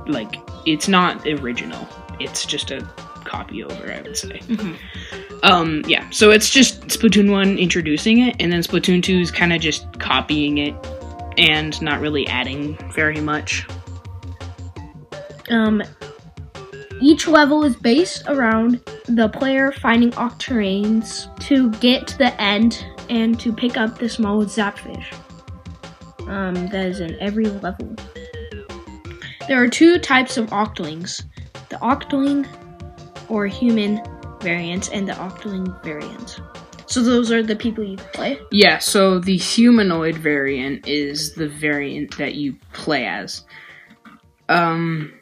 like, 0.08 0.36
it's 0.68 0.88
not 0.88 1.26
original. 1.28 1.88
It's 2.20 2.46
just 2.46 2.70
a 2.70 2.82
copy 3.26 3.64
over, 3.64 3.92
I 3.92 4.02
would 4.02 4.16
say. 4.18 4.40
Mhm. 4.48 4.76
Um, 5.42 5.84
yeah, 5.88 6.08
so 6.12 6.30
it's 6.32 6.50
just 6.50 6.88
Splatoon 6.88 7.32
1 7.32 7.58
introducing 7.58 8.20
it, 8.20 8.36
and 8.40 8.52
then 8.52 8.62
Splatoon 8.62 9.02
2 9.02 9.20
is 9.20 9.32
kind 9.32 9.52
of 9.52 9.60
just 9.62 9.88
copying 10.00 10.60
it 10.60 10.76
and 11.38 11.82
not 11.82 12.00
really 12.00 12.28
adding 12.28 12.78
very 12.94 13.20
much. 13.20 13.66
um, 15.50 15.84
each 17.02 17.28
level 17.28 17.64
is 17.66 17.76
based 17.76 18.24
around 18.28 18.80
the 19.10 19.28
player 19.28 19.74
finding 19.74 20.12
octarians 20.12 21.28
to 21.42 21.70
get 21.72 22.08
to 22.08 22.18
the 22.18 22.42
end 22.42 22.86
and 23.10 23.38
to 23.42 23.52
pick 23.52 23.76
up 23.76 23.98
the 24.00 24.08
small 24.08 24.46
zapfish. 24.46 25.04
Um, 26.28 26.54
that 26.68 26.86
is 26.86 27.02
in 27.02 27.18
every 27.20 27.46
level. 27.48 27.94
There 29.48 29.62
are 29.62 29.68
two 29.68 30.00
types 30.00 30.38
of 30.38 30.48
octolings 30.48 31.24
the 31.70 31.76
octoling 31.78 32.48
or 33.30 33.48
human 33.48 34.02
variant 34.42 34.92
and 34.94 35.08
the 35.08 35.14
octoling 35.14 35.84
variant. 35.84 36.40
So 36.86 37.02
those 37.02 37.32
are 37.32 37.42
the 37.42 37.56
people 37.56 37.84
you 37.84 37.98
play? 37.98 38.38
Yeah, 38.52 38.78
so 38.78 39.20
the 39.20 39.36
humanoid 39.36 40.16
variant 40.16 40.88
is 40.88 41.34
the 41.34 41.48
variant 41.48 42.18
that 42.18 42.36
you 42.36 42.56
play 42.74 43.06
as. 43.06 43.44
Um 44.50 45.14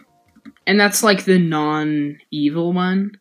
and 0.67 0.79
that's 0.79 1.03
like 1.03 1.25
the 1.25 1.39
non-evil 1.39 2.73
one, 2.73 3.11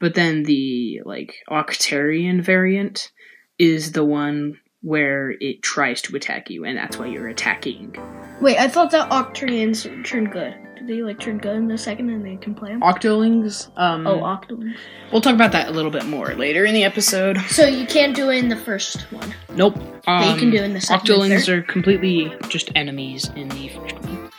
but 0.00 0.14
then 0.14 0.44
the 0.44 1.02
like 1.04 1.34
Octarian 1.50 2.42
variant 2.42 3.12
is 3.58 3.92
the 3.92 4.04
one 4.04 4.58
where 4.86 5.32
it 5.40 5.62
tries 5.62 6.00
to 6.00 6.14
attack 6.14 6.48
you 6.48 6.64
and 6.64 6.78
that's 6.78 6.96
why 6.96 7.06
you're 7.06 7.26
attacking. 7.26 7.94
Wait, 8.40 8.56
I 8.56 8.68
thought 8.68 8.92
that 8.92 9.10
Octarians 9.10 10.04
turned 10.04 10.30
good. 10.30 10.54
Did 10.76 10.86
they 10.86 11.02
like 11.02 11.18
turn 11.18 11.38
good 11.38 11.56
in 11.56 11.66
the 11.66 11.76
second 11.76 12.08
and 12.10 12.24
they 12.24 12.36
can 12.36 12.54
play 12.54 12.70
them? 12.70 12.82
Octolings, 12.82 13.68
um 13.76 14.06
Oh, 14.06 14.20
octolings. 14.20 14.76
we'll 15.10 15.20
talk 15.20 15.34
about 15.34 15.50
that 15.52 15.68
a 15.68 15.72
little 15.72 15.90
bit 15.90 16.04
more 16.06 16.32
later 16.34 16.64
in 16.64 16.72
the 16.72 16.84
episode. 16.84 17.38
So 17.48 17.66
you 17.66 17.84
can't 17.86 18.14
do 18.14 18.30
it 18.30 18.36
in 18.36 18.48
the 18.48 18.56
first 18.56 19.10
one. 19.12 19.34
Nope. 19.56 19.76
Um, 20.06 20.32
you 20.32 20.38
can 20.38 20.50
do 20.50 20.58
it 20.58 20.62
in 20.64 20.72
the 20.74 20.80
second 20.80 21.04
Octolings 21.04 21.48
are 21.48 21.62
completely 21.62 22.32
just 22.48 22.70
enemies 22.76 23.28
in 23.34 23.48
the 23.48 23.68
first 23.70 23.94
one. 24.04 24.30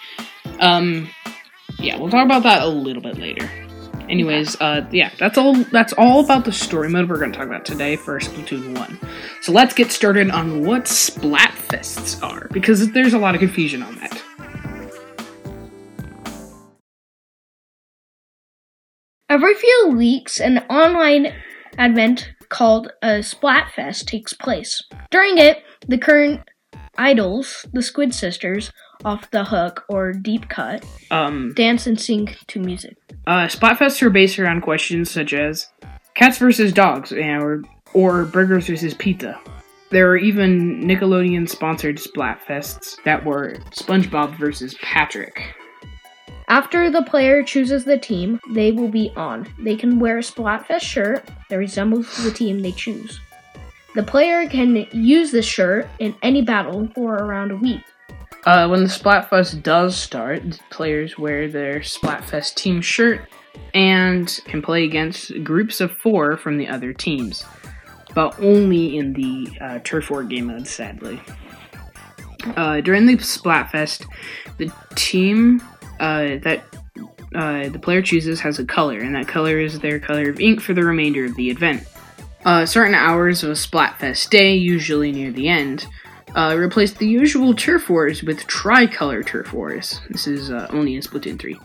Um, 0.62 1.10
yeah, 1.80 1.98
we'll 1.98 2.10
talk 2.10 2.26
about 2.26 2.44
that 2.44 2.62
a 2.62 2.68
little 2.68 3.02
bit 3.02 3.18
later. 3.18 3.50
Anyways, 4.10 4.56
uh, 4.62 4.88
yeah, 4.92 5.12
that's 5.20 5.38
all. 5.38 5.56
That's 5.66 5.92
all 5.94 6.24
about 6.24 6.46
the 6.46 6.52
story 6.52 6.90
mode 6.90 7.10
we're 7.10 7.20
going 7.20 7.32
to 7.34 7.38
talk 7.38 7.48
about 7.48 7.66
today 7.66 7.98
for 7.98 8.20
Splatoon 8.20 8.78
One. 8.78 8.98
So 9.42 9.52
let's 9.52 9.74
get 9.74 9.92
started 9.92 10.32
on 10.32 10.66
what 10.66 10.84
Splatfests 10.86 12.24
are, 12.24 12.48
because 12.52 12.92
there's 12.92 13.14
a 13.14 13.20
lot 13.20 13.36
of 13.36 13.40
confusion 13.40 13.84
on 13.84 13.96
that. 13.96 14.24
Every 19.30 19.56
few 19.56 19.94
weeks, 19.94 20.40
an 20.40 20.60
online 20.70 21.34
event 21.78 22.32
called 22.48 22.90
a 23.02 23.20
Splatfest 23.20 24.06
takes 24.06 24.32
place. 24.32 24.82
During 25.12 25.38
it, 25.38 25.62
the 25.86 25.98
current 25.98 26.42
idols, 26.98 27.66
the 27.74 27.82
Squid 27.82 28.14
Sisters, 28.16 28.72
off 29.06 29.30
the 29.32 29.44
hook 29.44 29.86
or 29.90 30.14
deep 30.14 30.50
cut, 30.50 30.86
Um, 31.12 31.54
dance 31.56 31.88
and 31.88 32.00
sing 32.00 32.36
to 32.48 32.60
music. 32.60 32.96
uh, 33.26 33.48
Splatfests 33.48 34.02
are 34.02 34.10
based 34.10 34.40
around 34.40 34.62
questions 34.62 35.10
such 35.12 35.34
as 35.34 35.70
cats 36.16 36.38
versus 36.38 36.72
dogs, 36.72 37.12
or 37.12 37.62
or 37.94 38.26
burgers 38.26 38.68
versus 38.68 38.94
pizza. 38.94 39.40
There 39.90 40.10
are 40.10 40.18
even 40.18 40.82
Nickelodeon 40.84 41.48
sponsored 41.48 41.98
Splatfests 41.98 43.02
that 43.06 43.24
were 43.24 43.56
SpongeBob 43.72 44.38
versus 44.38 44.76
Patrick. 44.82 45.42
After 46.50 46.90
the 46.90 47.02
player 47.04 47.44
chooses 47.44 47.86
the 47.86 47.98
team 47.98 48.40
they 48.52 48.72
will 48.72 48.90
be 48.90 49.12
on, 49.16 49.48
they 49.60 49.76
can 49.76 50.00
wear 50.00 50.18
a 50.18 50.22
Splatfest 50.22 50.82
shirt 50.82 51.24
that 51.50 51.58
resembles 51.58 52.24
the 52.24 52.32
team 52.32 52.62
they 52.62 52.72
choose. 52.74 53.20
The 53.96 54.04
player 54.04 54.48
can 54.48 54.88
use 54.92 55.32
this 55.32 55.46
shirt 55.46 55.88
in 56.00 56.16
any 56.22 56.42
battle 56.42 56.88
for 56.94 57.16
around 57.16 57.52
a 57.52 57.56
week. 57.58 57.82
Uh, 58.48 58.66
when 58.66 58.82
the 58.82 58.90
Splatfest 58.90 59.62
does 59.62 59.98
start, 59.98 60.42
players 60.70 61.18
wear 61.18 61.50
their 61.50 61.82
Splatfest 61.82 62.56
team 62.56 62.80
shirt 62.80 63.28
and 63.74 64.40
can 64.46 64.62
play 64.62 64.86
against 64.86 65.44
groups 65.44 65.82
of 65.82 65.92
four 65.92 66.38
from 66.38 66.58
the 66.58 66.66
other 66.66 66.94
teams, 66.94 67.44
but 68.16 68.40
only 68.40 68.96
in 68.96 69.12
the 69.12 69.50
uh, 69.60 69.80
Turf 69.84 70.10
War 70.10 70.24
game 70.24 70.46
mode, 70.46 70.66
sadly. 70.66 71.20
Uh, 72.56 72.80
during 72.80 73.06
the 73.06 73.18
Splatfest, 73.18 74.06
the 74.58 74.72
team 74.96 75.62
uh, 76.00 76.38
that 76.42 76.64
uh, 77.36 77.68
the 77.68 77.80
player 77.80 78.02
chooses 78.02 78.40
has 78.40 78.60
a 78.60 78.66
color, 78.66 79.00
and 79.00 79.14
that 79.14 79.28
color 79.28 79.60
is 79.60 79.78
their 79.82 80.00
color 80.00 80.30
of 80.30 80.40
ink 80.40 80.62
for 80.62 80.74
the 80.74 80.86
remainder 80.86 81.26
of 81.26 81.36
the 81.36 81.50
event. 81.50 81.86
Uh, 82.46 82.66
certain 82.66 82.96
hours 82.96 83.44
of 83.44 83.50
a 83.50 83.56
Splatfest 83.56 84.30
day, 84.30 84.56
usually 84.56 85.12
near 85.12 85.34
the 85.34 85.50
end, 85.50 85.86
uh, 86.38 86.56
replace 86.56 86.94
the 86.94 87.08
usual 87.08 87.54
turf 87.54 87.90
wars 87.90 88.22
with 88.22 88.46
tricolor 88.46 89.24
turf 89.24 89.52
wars. 89.52 90.00
This 90.10 90.28
is 90.28 90.52
uh, 90.52 90.68
only 90.70 90.96
in 90.96 91.02
Splatoon 91.02 91.40
3. 91.40 91.60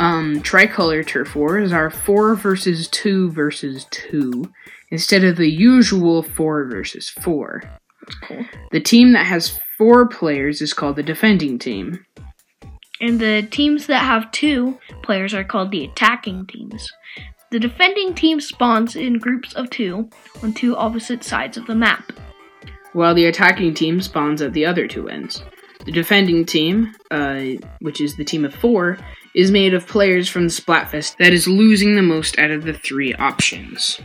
Um, 0.00 0.40
tricolor 0.40 1.04
turf 1.04 1.36
wars 1.36 1.72
are 1.72 1.90
4 1.90 2.34
versus 2.36 2.88
2 2.88 3.30
versus 3.32 3.86
2 3.90 4.50
instead 4.90 5.24
of 5.24 5.36
the 5.36 5.50
usual 5.50 6.22
4 6.22 6.64
versus 6.64 7.10
4. 7.10 7.62
Cool. 8.24 8.46
The 8.72 8.80
team 8.80 9.12
that 9.12 9.26
has 9.26 9.58
4 9.76 10.08
players 10.08 10.62
is 10.62 10.72
called 10.72 10.96
the 10.96 11.02
defending 11.02 11.58
team. 11.58 12.06
And 13.02 13.20
the 13.20 13.46
teams 13.50 13.86
that 13.88 14.04
have 14.04 14.32
two 14.32 14.78
players 15.02 15.34
are 15.34 15.44
called 15.44 15.70
the 15.70 15.84
attacking 15.84 16.46
teams. 16.46 16.90
The 17.50 17.60
defending 17.60 18.14
team 18.14 18.40
spawns 18.40 18.96
in 18.96 19.18
groups 19.18 19.52
of 19.54 19.68
two 19.70 20.08
on 20.42 20.54
two 20.54 20.76
opposite 20.76 21.22
sides 21.22 21.56
of 21.56 21.66
the 21.66 21.74
map. 21.74 22.10
While 22.98 23.14
the 23.14 23.26
attacking 23.26 23.72
team 23.74 24.00
spawns 24.00 24.42
at 24.42 24.52
the 24.52 24.66
other 24.66 24.88
two 24.88 25.08
ends. 25.08 25.44
The 25.84 25.92
defending 25.92 26.44
team, 26.44 26.96
uh, 27.12 27.42
which 27.80 28.00
is 28.00 28.16
the 28.16 28.24
team 28.24 28.44
of 28.44 28.52
four, 28.52 28.98
is 29.36 29.52
made 29.52 29.72
of 29.72 29.86
players 29.86 30.28
from 30.28 30.48
the 30.48 30.52
Splatfest 30.52 31.16
that 31.18 31.32
is 31.32 31.46
losing 31.46 31.94
the 31.94 32.02
most 32.02 32.40
out 32.40 32.50
of 32.50 32.64
the 32.64 32.72
three 32.72 33.14
options. 33.14 34.00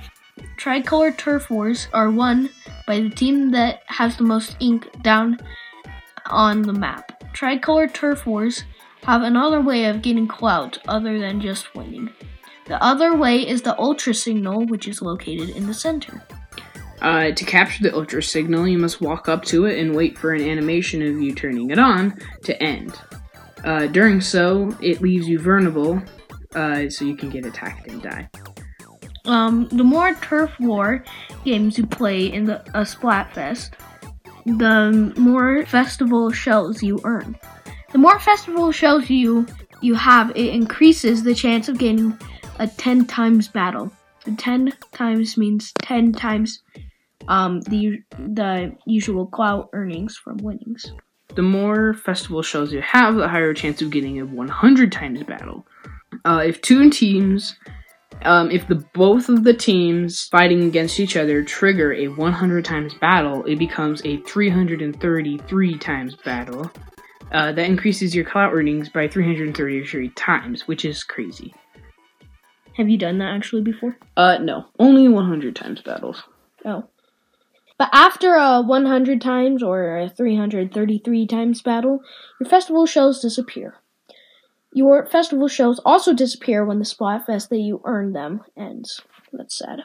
Tricolor 0.57 1.12
turf 1.12 1.50
wars 1.50 1.88
are 1.91 2.12
won 2.12 2.51
by 2.85 3.00
the 3.00 3.09
team 3.09 3.50
that 3.50 3.81
has 3.88 4.17
the 4.17 4.23
most 4.23 4.55
ink 4.59 4.88
down 5.01 5.39
on 6.27 6.62
the 6.62 6.71
map. 6.71 7.33
Tricolor 7.33 7.88
turf 7.88 8.27
wars 8.27 8.63
have 9.01 9.23
another 9.23 9.59
way 9.59 9.85
of 9.85 10.03
getting 10.03 10.27
clout 10.27 10.77
other 10.88 11.19
than 11.19 11.41
just 11.41 11.73
winning. 11.73 12.12
The 12.67 12.81
other 12.81 13.17
way 13.17 13.38
is 13.38 13.63
the 13.63 13.77
ultra 13.79 14.13
signal, 14.13 14.67
which 14.67 14.88
is 14.88 15.01
located 15.01 15.50
in 15.50 15.65
the 15.65 15.73
center. 15.73 16.23
Uh, 17.03 17.31
to 17.31 17.43
capture 17.43 17.83
the 17.83 17.93
Ultra 17.93 18.24
Signal, 18.24 18.65
you 18.65 18.77
must 18.77 19.01
walk 19.01 19.27
up 19.27 19.43
to 19.45 19.65
it 19.65 19.77
and 19.77 19.93
wait 19.93 20.17
for 20.17 20.33
an 20.33 20.41
animation 20.41 21.01
of 21.01 21.22
you 21.22 21.36
turning 21.36 21.69
it 21.69 21.77
on 21.77 22.17
to 22.43 22.63
end. 22.63 22.98
Uh, 23.65 23.88
during 23.88 24.22
so, 24.22 24.75
it 24.81 25.01
leaves 25.01 25.27
you 25.27 25.38
vulnerable, 25.38 26.01
uh, 26.55 26.89
so 26.89 27.03
you 27.03 27.17
can 27.17 27.29
get 27.29 27.45
attacked 27.45 27.88
and 27.88 28.01
die. 28.01 28.29
Um, 29.25 29.67
the 29.69 29.83
more 29.83 30.13
turf 30.15 30.57
war 30.60 31.03
games 31.43 31.77
you 31.77 31.86
play 31.86 32.25
in 32.25 32.45
the 32.45 32.62
a 32.74 32.83
Splatfest, 32.83 33.72
the 34.45 35.13
more 35.17 35.65
festival 35.65 36.31
shells 36.31 36.81
you 36.81 37.00
earn. 37.03 37.38
The 37.91 37.98
more 37.98 38.19
festival 38.19 38.72
shells 38.72 39.10
you 39.10 39.45
you 39.81 39.95
have, 39.95 40.31
it 40.31 40.53
increases 40.53 41.24
the 41.24 41.36
chance 41.36 41.67
of 41.67 41.77
getting 41.77 42.17
a 42.60 42.67
ten 42.67 43.05
times 43.05 43.50
battle. 43.50 43.91
The 44.24 44.31
ten 44.31 44.72
times 44.93 45.38
means 45.38 45.74
ten 45.81 46.13
times 46.13 46.62
um 47.27 47.62
the 47.62 48.00
the 48.18 48.75
usual 48.86 49.27
clout 49.27 49.70
earnings 49.74 50.18
from 50.18 50.38
winnings. 50.38 50.92
The 51.36 51.42
more 51.42 51.94
festival 51.94 52.44
shows 52.44 52.72
you 52.72 52.82
have, 52.82 53.15
the 53.15 53.27
higher 53.27 53.53
chance 53.53 53.82
of 53.82 53.89
getting 53.89 54.20
a 54.20 54.25
100 54.25 54.92
times 54.92 55.24
battle. 55.24 55.65
Uh, 56.25 56.44
if 56.46 56.62
two 56.62 56.92
teams, 56.92 57.56
um, 58.22 58.51
if 58.51 58.68
the 58.68 58.84
both 58.94 59.30
of 59.30 59.44
the 59.44 59.53
teams 59.53 60.25
fighting 60.25 60.63
against 60.63 61.00
each 61.00 61.18
other 61.18 61.44
trigger 61.44 61.94
a 61.94 62.08
100 62.10 62.63
times 62.63 62.94
battle, 62.96 63.44
it 63.46 63.58
becomes 63.58 64.01
a 64.06 64.18
333 64.18 65.77
times 65.80 66.15
battle. 66.24 66.72
Uh, 67.32 67.51
that 67.51 67.65
increases 67.65 68.13
your 68.13 68.25
clout 68.25 68.53
earnings 68.53 68.89
by 68.89 69.08
333 69.08 70.10
times, 70.10 70.68
which 70.68 70.86
is 70.86 71.03
crazy. 71.03 71.51
Have 72.77 72.89
you 72.89 72.98
done 72.98 73.18
that 73.20 73.34
actually 73.34 73.63
before? 73.63 73.98
Uh, 74.15 74.38
no, 74.39 74.65
only 74.77 75.08
100 75.08 75.56
times 75.56 75.82
battles. 75.82 76.24
Oh. 76.63 76.84
But 77.77 77.89
after 77.92 78.36
a 78.36 78.62
100 78.62 79.22
times 79.22 79.63
or 79.63 79.98
a 79.98 80.10
333 80.10 81.27
times 81.27 81.62
battle, 81.62 82.01
your 82.39 82.50
festival 82.50 82.86
shells 82.86 83.22
disappear. 83.22 83.75
Your 84.74 85.06
festival 85.06 85.48
shells 85.48 85.80
also 85.86 86.13
disappear 86.13 86.65
when 86.65 86.80
the 86.80 86.86
Splatfest 86.86 87.50
that 87.50 87.60
you 87.60 87.82
earned 87.86 88.15
them 88.15 88.42
ends. 88.58 89.01
That's 89.32 89.58
sad. 89.58 89.82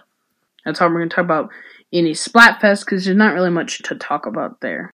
That's 0.64 0.80
all 0.80 0.88
we're 0.88 0.98
going 0.98 1.08
to 1.08 1.16
talk 1.16 1.24
about 1.24 1.50
in 1.92 2.06
a 2.06 2.10
Splatfest 2.10 2.84
because 2.84 3.04
there's 3.04 3.16
not 3.16 3.34
really 3.34 3.50
much 3.50 3.82
to 3.82 3.94
talk 3.94 4.26
about 4.26 4.60
there. 4.60 4.92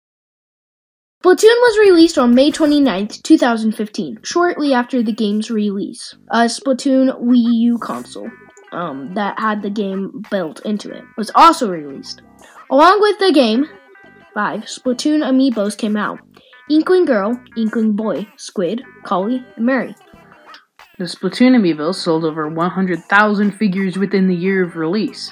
Splatoon 1.23 1.43
was 1.43 1.79
released 1.79 2.17
on 2.17 2.33
May 2.33 2.49
29th, 2.49 3.21
2015, 3.23 4.19
shortly 4.23 4.73
after 4.73 5.03
the 5.03 5.11
game's 5.11 5.51
release. 5.51 6.15
A 6.29 6.45
Splatoon 6.45 7.21
Wii 7.21 7.53
U 7.61 7.77
console 7.77 8.31
um, 8.71 9.13
that 9.15 9.37
had 9.37 9.61
the 9.61 9.69
game 9.69 10.23
built 10.31 10.61
into 10.65 10.89
it 10.91 11.03
was 11.17 11.29
also 11.35 11.69
released. 11.69 12.21
Along 12.71 13.01
with 13.01 13.17
the 13.17 13.31
game, 13.31 13.67
five 14.31 14.65
Splatoon 14.65 15.23
amiibos 15.23 15.75
came 15.75 15.97
out 15.97 16.19
Inkling 16.69 17.05
Girl, 17.05 17.41
Inkling 17.57 17.93
Boy, 17.93 18.27
Squid, 18.37 18.83
Callie, 19.03 19.43
and 19.55 19.65
Marie. 19.65 19.95
The 20.99 21.05
Splatoon 21.05 21.55
amiibo 21.55 21.95
sold 21.95 22.25
over 22.25 22.47
100,000 22.47 23.51
figures 23.51 23.97
within 23.97 24.27
the 24.27 24.35
year 24.35 24.63
of 24.63 24.75
release. 24.75 25.31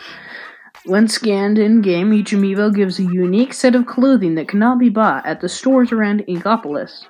When 0.85 1.07
scanned 1.07 1.59
in 1.59 1.81
game, 1.81 2.11
each 2.11 2.31
amiibo 2.31 2.73
gives 2.73 2.97
a 2.97 3.03
unique 3.03 3.53
set 3.53 3.75
of 3.75 3.85
clothing 3.85 4.33
that 4.33 4.47
cannot 4.47 4.79
be 4.79 4.89
bought 4.89 5.23
at 5.27 5.39
the 5.39 5.49
stores 5.49 5.91
around 5.91 6.25
Inkopolis. 6.27 7.05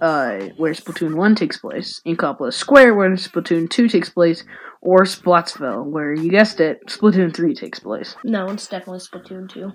Uh, 0.00 0.48
where 0.56 0.72
Splatoon 0.72 1.14
1 1.14 1.34
takes 1.34 1.58
place, 1.58 2.00
Inkopolis 2.06 2.54
Square, 2.54 2.94
where 2.94 3.10
Splatoon 3.10 3.68
2 3.68 3.88
takes 3.88 4.08
place, 4.08 4.44
or 4.80 5.00
Splatsville, 5.00 5.84
where 5.84 6.12
you 6.12 6.30
guessed 6.30 6.60
it, 6.60 6.86
Splatoon 6.86 7.34
3 7.34 7.54
takes 7.54 7.78
place. 7.78 8.16
No, 8.24 8.46
it's 8.46 8.68
definitely 8.68 9.00
Splatoon 9.00 9.48
2. 9.50 9.72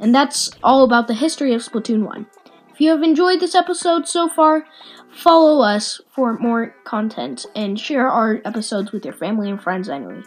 And 0.00 0.14
that's 0.14 0.50
all 0.62 0.84
about 0.84 1.06
the 1.06 1.14
history 1.14 1.54
of 1.54 1.62
Splatoon 1.62 2.04
1. 2.04 2.26
If 2.72 2.80
you 2.80 2.90
have 2.90 3.02
enjoyed 3.02 3.40
this 3.40 3.54
episode 3.54 4.06
so 4.06 4.28
far, 4.28 4.64
follow 5.10 5.62
us 5.62 6.00
for 6.14 6.38
more 6.38 6.74
content 6.84 7.46
and 7.56 7.78
share 7.78 8.08
our 8.08 8.40
episodes 8.44 8.92
with 8.92 9.04
your 9.04 9.14
family 9.14 9.50
and 9.50 9.60
friends 9.60 9.88
anyway. 9.88 10.22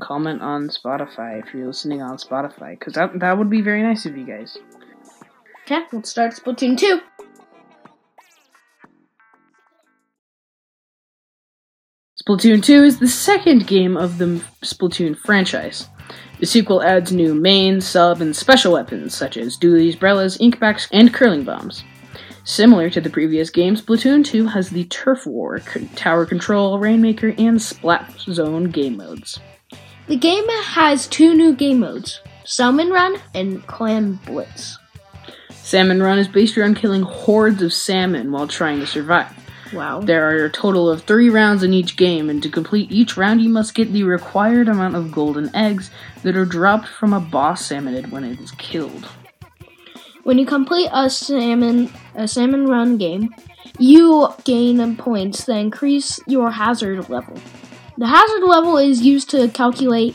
Comment 0.00 0.40
on 0.40 0.68
Spotify 0.68 1.42
if 1.44 1.52
you're 1.52 1.66
listening 1.66 2.02
on 2.02 2.16
Spotify, 2.16 2.78
because 2.78 2.94
that, 2.94 3.18
that 3.18 3.36
would 3.36 3.50
be 3.50 3.62
very 3.62 3.82
nice 3.82 4.06
of 4.06 4.16
you 4.16 4.24
guys. 4.24 4.56
Okay, 5.64 5.84
let's 5.92 6.08
start 6.10 6.34
Splatoon 6.34 6.78
2. 6.78 7.00
Splatoon 12.28 12.62
2 12.62 12.84
is 12.84 12.98
the 12.98 13.08
second 13.08 13.66
game 13.66 13.96
of 13.96 14.18
the 14.18 14.42
Splatoon 14.60 15.16
franchise. 15.16 15.88
The 16.40 16.44
sequel 16.44 16.82
adds 16.82 17.10
new 17.10 17.34
main, 17.34 17.80
sub, 17.80 18.20
and 18.20 18.36
special 18.36 18.74
weapons 18.74 19.14
such 19.14 19.38
as 19.38 19.56
dualies, 19.56 19.96
brellas, 19.96 20.38
inkbacks, 20.38 20.88
and 20.92 21.14
curling 21.14 21.44
bombs. 21.44 21.84
Similar 22.44 22.90
to 22.90 23.00
the 23.00 23.08
previous 23.08 23.48
game, 23.48 23.76
Splatoon 23.76 24.26
2 24.26 24.46
has 24.48 24.68
the 24.68 24.84
Turf 24.84 25.24
War, 25.24 25.60
Tower 25.96 26.26
Control, 26.26 26.78
Rainmaker, 26.78 27.34
and 27.38 27.62
Splat 27.62 28.12
Zone 28.20 28.64
game 28.64 28.98
modes. 28.98 29.40
The 30.06 30.16
game 30.16 30.44
has 30.50 31.06
two 31.06 31.32
new 31.32 31.54
game 31.54 31.80
modes 31.80 32.20
Salmon 32.44 32.90
Run 32.90 33.16
and 33.32 33.66
Clam 33.66 34.20
Blitz. 34.26 34.76
Salmon 35.50 36.02
Run 36.02 36.18
is 36.18 36.28
based 36.28 36.58
around 36.58 36.76
killing 36.76 37.02
hordes 37.02 37.62
of 37.62 37.72
salmon 37.72 38.30
while 38.32 38.46
trying 38.46 38.80
to 38.80 38.86
survive. 38.86 39.34
Wow. 39.72 40.00
There 40.00 40.28
are 40.28 40.46
a 40.46 40.50
total 40.50 40.88
of 40.88 41.02
three 41.02 41.28
rounds 41.28 41.62
in 41.62 41.72
each 41.72 41.96
game, 41.96 42.30
and 42.30 42.42
to 42.42 42.48
complete 42.48 42.90
each 42.90 43.16
round, 43.16 43.42
you 43.42 43.48
must 43.48 43.74
get 43.74 43.92
the 43.92 44.02
required 44.02 44.68
amount 44.68 44.96
of 44.96 45.12
golden 45.12 45.54
eggs 45.54 45.90
that 46.22 46.36
are 46.36 46.44
dropped 46.44 46.88
from 46.88 47.12
a 47.12 47.20
boss 47.20 47.68
salmonid 47.68 48.10
when 48.10 48.24
it 48.24 48.40
is 48.40 48.50
killed. 48.52 49.08
When 50.24 50.38
you 50.38 50.46
complete 50.46 50.90
a 50.92 51.08
salmon 51.08 51.90
a 52.14 52.28
salmon 52.28 52.66
run 52.66 52.98
game, 52.98 53.34
you 53.78 54.28
gain 54.44 54.96
points 54.96 55.44
that 55.44 55.56
increase 55.56 56.20
your 56.26 56.50
hazard 56.50 57.08
level. 57.08 57.38
The 57.96 58.06
hazard 58.06 58.44
level 58.44 58.76
is 58.76 59.02
used 59.02 59.30
to 59.30 59.48
calculate 59.48 60.14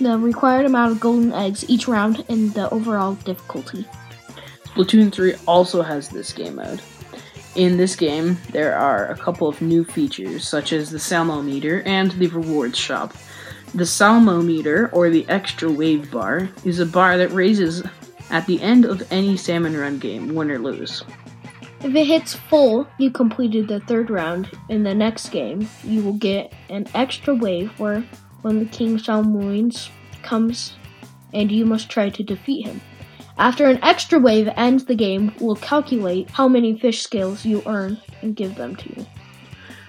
the 0.00 0.18
required 0.18 0.66
amount 0.66 0.92
of 0.92 1.00
golden 1.00 1.32
eggs 1.32 1.68
each 1.68 1.86
round 1.86 2.24
and 2.28 2.52
the 2.54 2.70
overall 2.70 3.14
difficulty. 3.16 3.84
Splatoon 4.64 5.12
3 5.12 5.34
also 5.46 5.82
has 5.82 6.08
this 6.08 6.32
game 6.32 6.56
mode. 6.56 6.80
In 7.56 7.76
this 7.76 7.96
game, 7.96 8.38
there 8.52 8.76
are 8.76 9.06
a 9.06 9.16
couple 9.16 9.48
of 9.48 9.60
new 9.60 9.84
features, 9.84 10.46
such 10.46 10.72
as 10.72 10.90
the 10.90 11.00
Salmo 11.00 11.42
meter 11.42 11.82
and 11.84 12.12
the 12.12 12.28
rewards 12.28 12.78
shop. 12.78 13.12
The 13.74 13.86
Salmo 13.86 14.40
meter, 14.40 14.88
or 14.92 15.10
the 15.10 15.28
extra 15.28 15.70
wave 15.70 16.10
bar, 16.10 16.48
is 16.64 16.78
a 16.78 16.86
bar 16.86 17.18
that 17.18 17.32
raises 17.32 17.82
at 18.30 18.46
the 18.46 18.60
end 18.62 18.84
of 18.84 19.02
any 19.12 19.36
Salmon 19.36 19.76
Run 19.76 19.98
game, 19.98 20.34
win 20.34 20.50
or 20.50 20.58
lose. 20.58 21.02
If 21.82 21.94
it 21.94 22.06
hits 22.06 22.34
full, 22.34 22.86
you 22.98 23.10
completed 23.10 23.66
the 23.66 23.80
third 23.80 24.10
round. 24.10 24.50
In 24.68 24.84
the 24.84 24.94
next 24.94 25.30
game, 25.30 25.68
you 25.82 26.02
will 26.02 26.14
get 26.14 26.52
an 26.68 26.86
extra 26.94 27.34
wave 27.34 27.70
where 27.80 28.04
when 28.42 28.58
the 28.58 28.66
King 28.66 28.98
Salmoins 28.98 29.88
comes 30.22 30.74
and 31.32 31.50
you 31.50 31.64
must 31.64 31.88
try 31.88 32.10
to 32.10 32.22
defeat 32.22 32.66
him. 32.66 32.80
After 33.40 33.64
an 33.64 33.82
extra 33.82 34.18
wave 34.18 34.50
ends 34.54 34.84
the 34.84 34.94
game, 34.94 35.32
we'll 35.40 35.56
calculate 35.56 36.28
how 36.28 36.46
many 36.46 36.78
fish 36.78 37.00
scales 37.00 37.42
you 37.42 37.62
earn 37.64 37.98
and 38.20 38.36
give 38.36 38.54
them 38.54 38.76
to 38.76 38.88
you. 38.90 39.06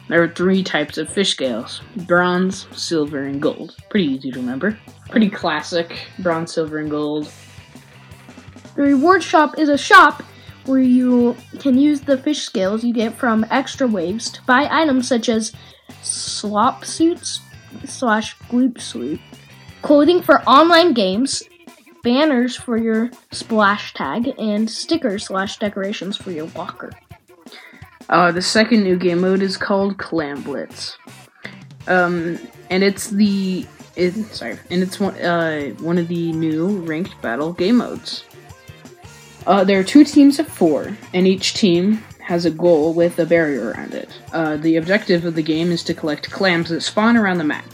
There 0.08 0.24
are 0.24 0.30
three 0.30 0.64
types 0.64 0.98
of 0.98 1.10
fish 1.10 1.32
scales 1.32 1.82
bronze, 2.08 2.66
silver, 2.72 3.24
and 3.24 3.42
gold. 3.42 3.76
Pretty 3.90 4.08
easy 4.08 4.32
to 4.32 4.40
remember. 4.40 4.80
Pretty 5.10 5.30
classic 5.30 6.08
bronze, 6.20 6.54
silver, 6.54 6.78
and 6.78 6.90
gold. 6.90 7.30
The 8.78 8.84
reward 8.84 9.22
shop 9.22 9.60
is 9.60 9.68
a 9.68 9.78
shop 9.78 10.24
where 10.66 10.80
you 10.80 11.36
can 11.60 11.78
use 11.78 12.00
the 12.00 12.18
fish 12.18 12.44
scales 12.44 12.86
you 12.86 12.94
get 12.94 13.18
from 13.18 13.46
extra 13.50 13.86
waves 13.86 14.30
to 14.30 14.42
buy 14.44 14.70
items 14.72 15.10
such 15.10 15.28
as 15.28 15.52
slop 16.02 16.86
suits 16.86 17.42
slash 17.84 18.38
gloop 18.50 18.80
sloop, 18.80 19.20
clothing 19.82 20.22
for 20.22 20.42
online 20.44 20.94
games, 20.94 21.44
banners 22.04 22.56
for 22.56 22.78
your 22.78 23.12
splash 23.32 23.94
tag, 23.94 24.34
and 24.38 24.70
stickers 24.70 25.26
slash 25.26 25.60
decorations 25.60 26.18
for 26.18 26.32
your 26.32 26.46
walker. 26.48 26.92
Uh, 28.10 28.32
the 28.32 28.42
second 28.42 28.84
new 28.84 28.98
game 28.98 29.22
mode 29.22 29.42
is 29.42 29.58
called 29.58 29.98
Clam 29.98 30.42
Blitz. 30.42 30.98
Um, 31.88 32.38
and 32.70 32.84
it's 32.84 33.10
the 33.10 33.66
it, 33.96 34.14
sorry, 34.34 34.58
and 34.70 34.82
it's 34.82 35.00
one 35.00 35.16
uh, 35.16 35.70
one 35.80 35.98
of 35.98 36.08
the 36.08 36.32
new 36.34 36.80
ranked 36.80 37.20
battle 37.22 37.54
game 37.54 37.78
modes. 37.78 38.24
Uh, 39.46 39.64
there 39.64 39.80
are 39.80 39.84
two 39.84 40.04
teams 40.04 40.40
of 40.40 40.48
four, 40.48 40.96
and 41.14 41.28
each 41.28 41.56
team 41.56 42.04
has 42.20 42.46
a 42.46 42.52
goal 42.52 42.94
with 42.94 43.18
a 43.20 43.26
barrier 43.26 43.72
around 43.72 43.94
it. 43.94 44.10
Uh, 44.32 44.56
the 44.58 44.78
objective 44.78 45.26
of 45.26 45.36
the 45.36 45.42
game 45.42 45.72
is 45.72 45.84
to 45.84 45.94
collect 45.94 46.30
clams 46.32 46.70
that 46.70 46.82
spawn 46.82 47.18
around 47.18 47.40
the 47.40 47.44
map. 47.44 47.66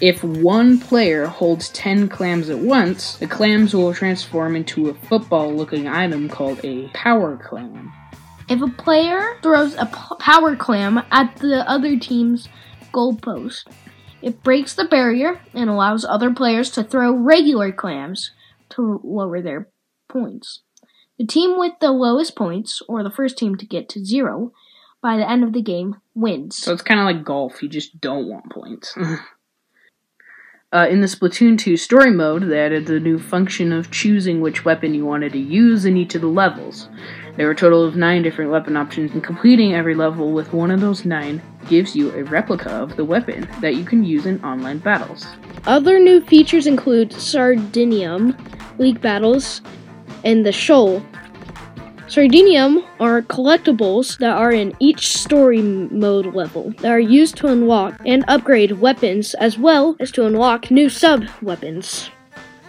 If 0.00 0.22
one 0.22 0.78
player 0.78 1.26
holds 1.26 1.70
10 1.70 2.08
clams 2.08 2.50
at 2.50 2.58
once, 2.58 3.16
the 3.16 3.26
clams 3.26 3.74
will 3.74 3.94
transform 3.94 4.54
into 4.54 4.90
a 4.90 4.94
football 4.94 5.54
looking 5.54 5.88
item 5.88 6.28
called 6.28 6.60
a 6.62 6.88
power 6.88 7.38
clam. 7.38 7.92
If 8.48 8.60
a 8.60 8.68
player 8.68 9.38
throws 9.42 9.74
a 9.74 9.86
p- 9.86 10.16
power 10.18 10.54
clam 10.54 11.02
at 11.10 11.36
the 11.36 11.68
other 11.68 11.98
team's 11.98 12.48
goalpost, 12.92 13.64
it 14.20 14.42
breaks 14.42 14.74
the 14.74 14.84
barrier 14.84 15.40
and 15.54 15.70
allows 15.70 16.04
other 16.04 16.32
players 16.32 16.70
to 16.72 16.84
throw 16.84 17.12
regular 17.12 17.72
clams 17.72 18.32
to 18.70 19.00
lower 19.02 19.40
their 19.40 19.68
points. 20.08 20.60
The 21.18 21.26
team 21.26 21.58
with 21.58 21.72
the 21.80 21.90
lowest 21.90 22.36
points, 22.36 22.82
or 22.86 23.02
the 23.02 23.10
first 23.10 23.38
team 23.38 23.56
to 23.56 23.64
get 23.64 23.88
to 23.90 24.04
zero, 24.04 24.52
by 25.00 25.16
the 25.16 25.28
end 25.28 25.42
of 25.42 25.54
the 25.54 25.62
game 25.62 25.96
wins. 26.14 26.58
So 26.58 26.72
it's 26.72 26.82
kind 26.82 27.00
of 27.00 27.06
like 27.06 27.24
golf, 27.24 27.62
you 27.62 27.68
just 27.68 28.00
don't 28.00 28.28
want 28.28 28.50
points. 28.50 28.94
uh, 30.72 30.86
in 30.90 31.00
the 31.00 31.06
Splatoon 31.06 31.56
2 31.56 31.76
story 31.76 32.10
mode, 32.10 32.42
they 32.48 32.58
added 32.58 32.86
the 32.86 32.98
new 32.98 33.20
function 33.20 33.72
of 33.72 33.90
choosing 33.92 34.40
which 34.40 34.64
weapon 34.64 34.94
you 34.94 35.06
wanted 35.06 35.32
to 35.32 35.38
use 35.38 35.84
in 35.84 35.96
each 35.96 36.16
of 36.16 36.22
the 36.22 36.26
levels. 36.26 36.88
There 37.36 37.46
are 37.46 37.52
a 37.52 37.56
total 37.56 37.84
of 37.84 37.94
nine 37.94 38.22
different 38.22 38.50
weapon 38.50 38.76
options, 38.76 39.12
and 39.12 39.22
completing 39.22 39.74
every 39.74 39.94
level 39.94 40.32
with 40.32 40.52
one 40.52 40.72
of 40.72 40.80
those 40.80 41.04
nine 41.04 41.40
gives 41.68 41.94
you 41.94 42.10
a 42.14 42.24
replica 42.24 42.70
of 42.70 42.96
the 42.96 43.04
weapon 43.04 43.48
that 43.60 43.76
you 43.76 43.84
can 43.84 44.02
use 44.02 44.26
in 44.26 44.42
online 44.44 44.78
battles. 44.78 45.24
Other 45.66 46.00
new 46.00 46.20
features 46.20 46.66
include 46.66 47.10
Sardinium, 47.10 48.36
League 48.78 49.00
Battles, 49.00 49.62
and 50.24 50.44
the 50.44 50.52
Shoal. 50.52 51.00
Sardinium 52.08 52.84
are 53.00 53.22
collectibles 53.22 54.18
that 54.18 54.36
are 54.36 54.52
in 54.52 54.72
each 54.78 55.16
story 55.16 55.60
mode 55.60 56.34
level 56.36 56.72
that 56.78 56.92
are 56.92 57.00
used 57.00 57.36
to 57.38 57.48
unlock 57.48 58.00
and 58.06 58.24
upgrade 58.28 58.72
weapons 58.72 59.34
as 59.34 59.58
well 59.58 59.96
as 59.98 60.12
to 60.12 60.24
unlock 60.24 60.70
new 60.70 60.88
sub 60.88 61.24
weapons. 61.42 62.08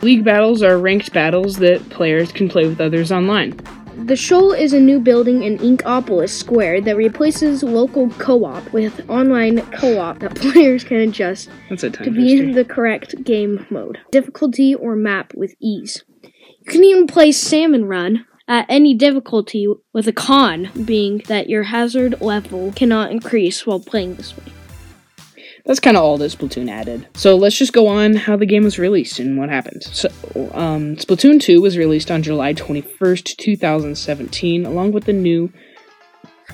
League 0.01 0.25
battles 0.25 0.63
are 0.63 0.79
ranked 0.79 1.13
battles 1.13 1.57
that 1.57 1.87
players 1.91 2.31
can 2.31 2.49
play 2.49 2.67
with 2.67 2.81
others 2.81 3.11
online. 3.11 3.59
The 4.05 4.15
Shoal 4.15 4.53
is 4.53 4.73
a 4.73 4.79
new 4.79 4.99
building 4.99 5.43
in 5.43 5.59
Inkopolis 5.59 6.29
Square 6.29 6.81
that 6.81 6.97
replaces 6.97 7.61
local 7.61 8.09
co-op 8.11 8.73
with 8.73 9.07
online 9.07 9.61
co-op 9.71 10.17
that 10.19 10.35
players 10.35 10.83
can 10.83 10.97
adjust 10.97 11.49
to 11.69 12.11
be 12.11 12.39
in 12.39 12.53
the 12.53 12.65
correct 12.65 13.23
game 13.23 13.67
mode, 13.69 13.99
difficulty, 14.11 14.73
or 14.73 14.95
map 14.95 15.31
with 15.35 15.53
ease. 15.59 16.03
You 16.23 16.71
can 16.71 16.83
even 16.83 17.05
play 17.05 17.31
Salmon 17.31 17.85
Run 17.85 18.25
at 18.47 18.65
any 18.69 18.93
difficulty, 18.93 19.67
with 19.93 20.07
a 20.07 20.13
con 20.13 20.69
being 20.85 21.19
that 21.27 21.49
your 21.49 21.63
hazard 21.63 22.21
level 22.21 22.71
cannot 22.73 23.11
increase 23.11 23.65
while 23.65 23.79
playing 23.79 24.15
this 24.15 24.35
way. 24.37 24.53
That's 25.65 25.81
kind 25.81 25.97
of 25.97 26.03
all 26.03 26.17
that 26.17 26.31
Splatoon 26.31 26.69
added. 26.69 27.07
So 27.15 27.35
let's 27.35 27.57
just 27.57 27.73
go 27.73 27.87
on 27.87 28.15
how 28.15 28.37
the 28.37 28.45
game 28.45 28.63
was 28.63 28.79
released 28.79 29.19
and 29.19 29.37
what 29.37 29.49
happened. 29.49 29.83
So, 29.83 30.07
um, 30.53 30.95
Splatoon 30.95 31.41
2 31.41 31.61
was 31.61 31.77
released 31.77 32.09
on 32.09 32.23
July 32.23 32.53
21st, 32.53 33.35
2017, 33.35 34.65
along 34.65 34.93
with 34.93 35.03
the 35.03 35.13
new 35.13 35.51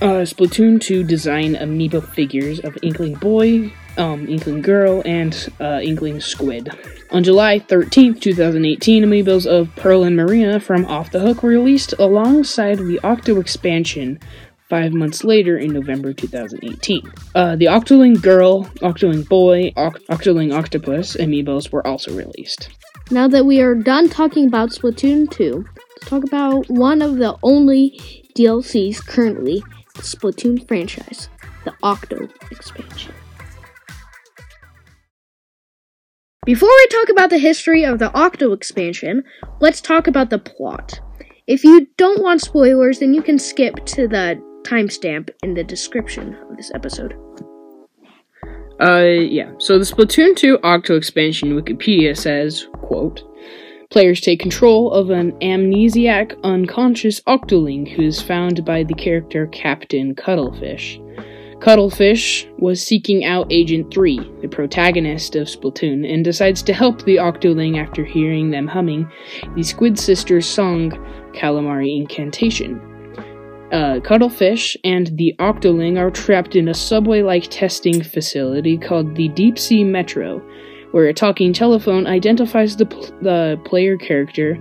uh, 0.02 0.26
Splatoon 0.26 0.82
2 0.82 1.04
design 1.04 1.54
amiibo 1.54 2.04
figures 2.04 2.60
of 2.62 2.76
Inkling 2.82 3.14
Boy, 3.16 3.72
um, 3.98 4.28
Inkling 4.28 4.62
Girl, 4.62 5.02
and 5.06 5.52
uh, 5.60 5.80
Inkling 5.84 6.22
Squid. 6.22 6.70
On 7.12 7.24
July 7.24 7.60
13th, 7.60 8.22
2018, 8.22 9.04
amiibos 9.04 9.46
of 9.46 9.74
Pearl 9.76 10.04
and 10.04 10.16
Marina 10.16 10.60
from 10.60 10.86
Off 10.86 11.12
the 11.12 11.20
Hook 11.20 11.44
were 11.44 11.50
released 11.50 11.94
alongside 12.00 12.80
the 12.80 13.00
Octo 13.04 13.40
expansion 13.40 14.20
five 14.70 14.94
months 14.94 15.24
later 15.24 15.58
in 15.58 15.72
November 15.72 16.14
2018. 16.14 17.12
Uh, 17.36 17.56
the 17.56 17.66
Octoling 17.66 18.20
Girl, 18.22 18.66
Octoling 18.82 19.28
Boy, 19.28 19.72
Oct- 19.78 20.04
Octoling 20.08 20.52
Octopus 20.52 21.16
amiibos 21.18 21.72
were 21.72 21.86
also 21.86 22.16
released. 22.16 22.70
Now 23.12 23.28
that 23.28 23.46
we 23.46 23.62
are 23.62 23.76
done 23.76 24.10
talking 24.10 24.48
about 24.48 24.70
Splatoon 24.70 25.30
2, 25.30 25.66
let's 25.78 26.10
talk 26.10 26.24
about 26.24 26.68
one 26.70 27.02
of 27.02 27.18
the 27.18 27.38
only 27.44 28.00
DLCs 28.36 29.06
currently 29.06 29.62
the 29.96 30.02
Splatoon 30.02 30.68
franchise, 30.68 31.30
the 31.66 31.74
Octo 31.84 32.28
expansion. 32.50 33.14
Before 36.46 36.70
we 36.70 36.88
talk 36.88 37.08
about 37.08 37.30
the 37.30 37.38
history 37.38 37.86
of 37.86 38.00
the 38.00 38.12
Octo 38.14 38.52
expansion, 38.52 39.24
let's 39.62 39.80
talk 39.80 40.08
about 40.08 40.30
the 40.30 40.40
plot. 40.40 41.00
If 41.48 41.64
you 41.64 41.88
don't 41.96 42.22
want 42.22 42.42
spoilers, 42.42 43.00
then 43.00 43.14
you 43.14 43.22
can 43.22 43.40
skip 43.40 43.86
to 43.86 44.10
the 44.10 44.42
timestamp 44.64 45.30
in 45.42 45.54
the 45.54 45.64
description 45.64 46.36
of 46.50 46.58
this 46.58 46.70
episode. 46.76 47.16
Uh, 48.82 49.06
yeah. 49.22 49.54
So 49.60 49.80
the 49.80 49.86
Splatoon 49.86 50.36
2 50.36 50.60
Octo 50.64 50.98
expansion 50.98 51.52
Wikipedia 51.52 52.18
says, 52.18 52.68
quote, 52.74 53.24
Players 53.90 54.20
take 54.20 54.42
control 54.42 54.92
of 54.92 55.12
an 55.12 55.32
amnesiac, 55.40 56.38
unconscious 56.44 57.22
Octoling 57.22 57.88
who 57.88 58.02
is 58.02 58.22
found 58.22 58.66
by 58.66 58.84
the 58.84 58.96
character 58.96 59.48
Captain 59.48 60.14
Cuttlefish. 60.14 61.00
Cuttlefish 61.64 62.46
was 62.58 62.84
seeking 62.84 63.24
out 63.24 63.48
Agent 63.50 63.94
3, 63.94 64.20
the 64.42 64.50
protagonist 64.50 65.38
of 65.38 65.48
Splatoon, 65.48 66.06
and 66.06 66.22
decides 66.22 66.62
to 66.62 66.74
help 66.74 67.06
the 67.06 67.16
Octoling 67.16 67.82
after 67.82 68.04
hearing 68.04 68.52
them 68.52 68.68
humming 68.68 69.10
the 69.56 69.64
Squid 69.64 69.98
Sisters 69.98 70.46
song 70.46 70.92
Calamari 71.34 71.96
Inkantation. 71.96 72.82
Uh, 73.72 74.02
Cuttlefish 74.02 74.76
and 74.84 75.18
the 75.18 75.34
Octoling 75.40 75.98
are 75.98 76.12
trapped 76.12 76.58
in 76.58 76.68
a 76.68 76.74
subway 76.74 77.22
like 77.22 77.48
testing 77.50 78.04
facility 78.04 78.78
called 78.78 79.16
the 79.16 79.30
Deep 79.30 79.58
Sea 79.58 79.86
Metro, 79.86 80.40
where 80.92 81.06
a 81.06 81.14
talking 81.14 81.54
telephone 81.54 82.08
identifies 82.08 82.76
the, 82.76 82.88
pl- 82.88 83.18
the 83.22 83.58
player 83.64 83.96
character 83.96 84.58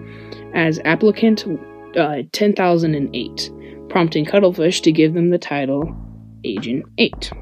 as 0.54 0.78
applicant 0.84 1.48
uh, 1.96 2.22
10008, 2.30 3.50
prompting 3.88 4.24
Cuttlefish 4.24 4.80
to 4.82 4.92
give 4.92 5.14
them 5.14 5.30
the 5.30 5.38
title 5.38 5.92
Agent 6.44 6.84
8. 6.98 7.32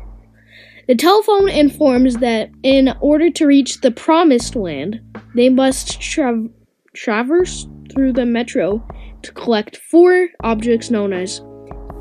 The 0.88 0.94
telephone 0.94 1.48
informs 1.48 2.16
that 2.16 2.50
in 2.62 2.92
order 3.00 3.30
to 3.30 3.46
reach 3.46 3.80
the 3.80 3.90
promised 3.90 4.56
land, 4.56 5.00
they 5.34 5.48
must 5.48 6.00
tra- 6.00 6.48
traverse 6.94 7.66
through 7.92 8.12
the 8.12 8.26
metro 8.26 8.86
to 9.22 9.32
collect 9.32 9.76
four 9.76 10.28
objects 10.42 10.90
known 10.90 11.12
as 11.12 11.40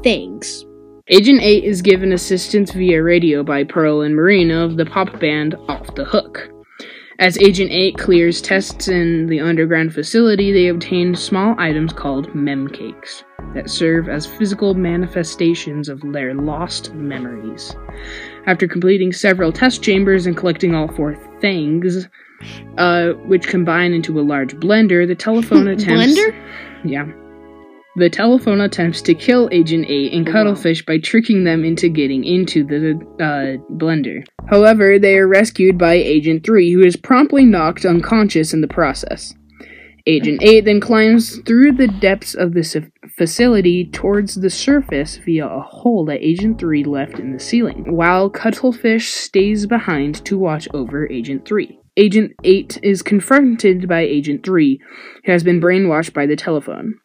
things. 0.01 0.65
Agent 1.07 1.41
8 1.41 1.63
is 1.63 1.81
given 1.81 2.13
assistance 2.13 2.71
via 2.71 3.01
radio 3.01 3.43
by 3.43 3.63
Pearl 3.63 4.01
and 4.01 4.15
Marina 4.15 4.63
of 4.63 4.77
the 4.77 4.85
pop 4.85 5.19
band 5.19 5.55
Off 5.67 5.93
the 5.95 6.05
Hook. 6.05 6.51
As 7.19 7.38
Agent 7.39 7.69
8 7.69 7.97
clears 7.97 8.39
tests 8.39 8.88
in 8.88 9.27
the 9.27 9.41
underground 9.41 9.93
facility, 9.93 10.53
they 10.53 10.69
obtain 10.69 11.15
small 11.15 11.53
items 11.60 11.91
called 11.91 12.29
memcakes 12.29 13.23
that 13.53 13.69
serve 13.69 14.08
as 14.08 14.25
physical 14.25 14.73
manifestations 14.73 15.89
of 15.89 15.99
their 16.13 16.34
lost 16.34 16.93
memories. 16.93 17.75
After 18.45 18.69
completing 18.69 19.12
several 19.12 19.51
test 19.51 19.84
chambers 19.84 20.27
and 20.27 20.38
collecting 20.38 20.73
all 20.73 20.88
four 20.88 21.15
things, 21.41 22.08
uh, 22.77 23.10
which 23.25 23.47
combine 23.47 23.91
into 23.91 24.17
a 24.17 24.23
large 24.23 24.55
blender, 24.55 25.05
the 25.05 25.13
telephone 25.13 25.67
attempts. 25.67 26.17
Blender? 26.17 26.34
Yeah. 26.86 27.12
The 27.95 28.10
telephone 28.10 28.62
attempts 28.62 29.02
to 29.04 29.15
kill 29.15 29.49
Agent 29.52 29.88
8 29.89 30.13
and 30.13 30.30
Oh, 30.30 30.32
Cuttlefish 30.32 30.86
by 30.86 30.99
tricking 30.99 31.43
them 31.43 31.65
into 31.65 31.89
getting 31.89 32.23
into 32.23 32.63
the 32.63 32.99
uh, 33.19 33.73
blender. 33.73 34.23
However, 34.47 34.99
they 34.99 35.17
are 35.17 35.28
rescued 35.28 35.78
by 35.78 35.93
Agent 35.95 36.45
3, 36.45 36.71
who 36.71 36.82
is 36.82 36.95
promptly 36.95 37.45
knocked 37.45 37.86
unconscious 37.86 38.54
in 38.54 38.62
the 38.62 38.67
process. 38.67 39.34
Agent 40.06 40.41
8 40.43 40.65
then 40.65 40.80
climbs 40.80 41.39
through 41.39 41.73
the 41.73 41.88
depths 41.88 42.36
of 42.36 42.54
the 42.54 42.89
facility 43.17 43.86
towards 43.86 44.36
the 44.36 44.49
surface 44.49 45.17
via 45.17 45.47
a 45.47 45.60
hole 45.60 46.06
that 46.06 46.25
Agent 46.25 46.60
3 46.60 46.84
left 46.84 47.19
in 47.19 47.34
the 47.34 47.39
ceiling, 47.39 47.95
while 47.95 48.30
Cuttlefish 48.30 49.12
stays 49.12 49.65
behind 49.65 50.23
to 50.25 50.38
watch 50.38 50.67
over 50.73 51.10
Agent 51.12 51.45
3. 51.45 51.80
Agent 51.97 52.34
8 52.43 52.80
is 52.82 53.02
confronted 53.02 53.89
by 53.89 54.02
Agent 54.02 54.45
3, 54.45 54.80
who 55.25 55.32
has 55.32 55.43
been 55.43 55.60
brainwashed 55.60 56.13
by 56.13 56.25
the 56.25 56.36
telephone. 56.36 56.95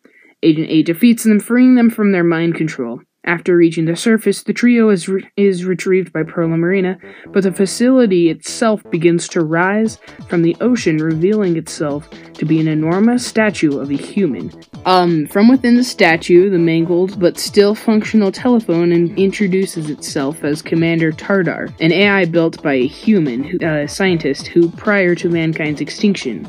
Agent 0.45 0.69
8 0.69 0.87
defeats 0.87 1.25
them, 1.25 1.41
freeing 1.41 1.75
them 1.75 1.91
from 1.91 2.13
their 2.13 2.23
mind 2.23 2.55
control. 2.55 3.01
After 3.27 3.57
reaching 3.57 3.87
the 3.87 3.97
surface, 3.97 4.43
the 4.43 4.53
trio 4.53 4.91
is, 4.91 5.09
re- 5.09 5.27
is 5.39 5.65
retrieved 5.65 6.13
by 6.13 6.25
Perla 6.25 6.59
Marina, 6.59 6.99
but 7.29 7.43
the 7.43 7.53
facility 7.53 8.29
itself 8.29 8.83
begins 8.91 9.27
to 9.29 9.41
rise 9.43 9.99
from 10.29 10.43
the 10.43 10.55
ocean, 10.61 10.99
revealing 10.99 11.57
itself 11.57 12.07
to 12.35 12.45
be 12.45 12.61
an 12.61 12.69
enormous 12.69 13.27
statue 13.27 13.79
of 13.79 13.91
a 13.91 13.97
human. 13.97 14.53
Um, 14.85 15.27
from 15.29 15.49
within 15.49 15.77
the 15.77 15.85
statue, 15.85 16.51
the 16.51 16.59
mangled 16.59 17.19
but 17.19 17.39
still 17.39 17.75
functional 17.75 18.31
telephone 18.31 18.93
in- 18.93 19.17
introduces 19.17 19.89
itself 19.89 20.45
as 20.45 20.61
Commander 20.61 21.11
Tartar, 21.11 21.71
an 21.81 21.93
AI 21.93 22.27
built 22.27 22.63
by 22.63 22.75
a 22.75 22.87
human 22.87 23.43
who, 23.43 23.59
uh, 23.67 23.87
scientist 23.87 24.49
who, 24.49 24.69
prior 24.73 25.15
to 25.15 25.31
mankind's 25.31 25.81
extinction, 25.81 26.47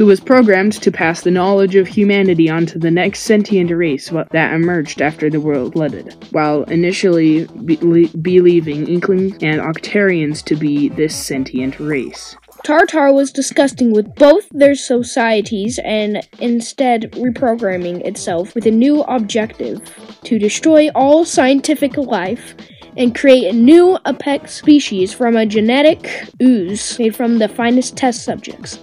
who 0.00 0.06
was 0.06 0.18
programmed 0.18 0.72
to 0.72 0.90
pass 0.90 1.20
the 1.20 1.30
knowledge 1.30 1.76
of 1.76 1.86
humanity 1.86 2.48
on 2.48 2.64
to 2.64 2.78
the 2.78 2.90
next 2.90 3.20
sentient 3.20 3.70
race 3.70 4.08
that 4.30 4.54
emerged 4.54 5.02
after 5.02 5.28
the 5.28 5.38
world 5.38 5.74
flooded, 5.74 6.16
while 6.30 6.62
initially 6.62 7.46
be- 7.66 8.06
believing 8.22 8.88
Inklings 8.88 9.34
and 9.42 9.60
Octarians 9.60 10.42
to 10.44 10.56
be 10.56 10.88
this 10.88 11.14
sentient 11.14 11.78
race. 11.78 12.34
Tartar 12.64 13.12
was 13.12 13.30
disgusting 13.30 13.92
with 13.92 14.14
both 14.14 14.48
their 14.52 14.74
societies 14.74 15.78
and 15.84 16.26
instead 16.38 17.12
reprogramming 17.12 18.00
itself 18.06 18.54
with 18.54 18.64
a 18.64 18.70
new 18.70 19.02
objective 19.02 19.82
to 20.24 20.38
destroy 20.38 20.88
all 20.94 21.26
scientific 21.26 21.98
life 21.98 22.54
and 22.96 23.14
create 23.14 23.48
a 23.48 23.52
new 23.52 23.98
apex 24.06 24.54
species 24.54 25.12
from 25.12 25.36
a 25.36 25.44
genetic 25.44 26.24
ooze 26.40 26.98
made 26.98 27.14
from 27.14 27.36
the 27.36 27.48
finest 27.48 27.98
test 27.98 28.24
subjects. 28.24 28.78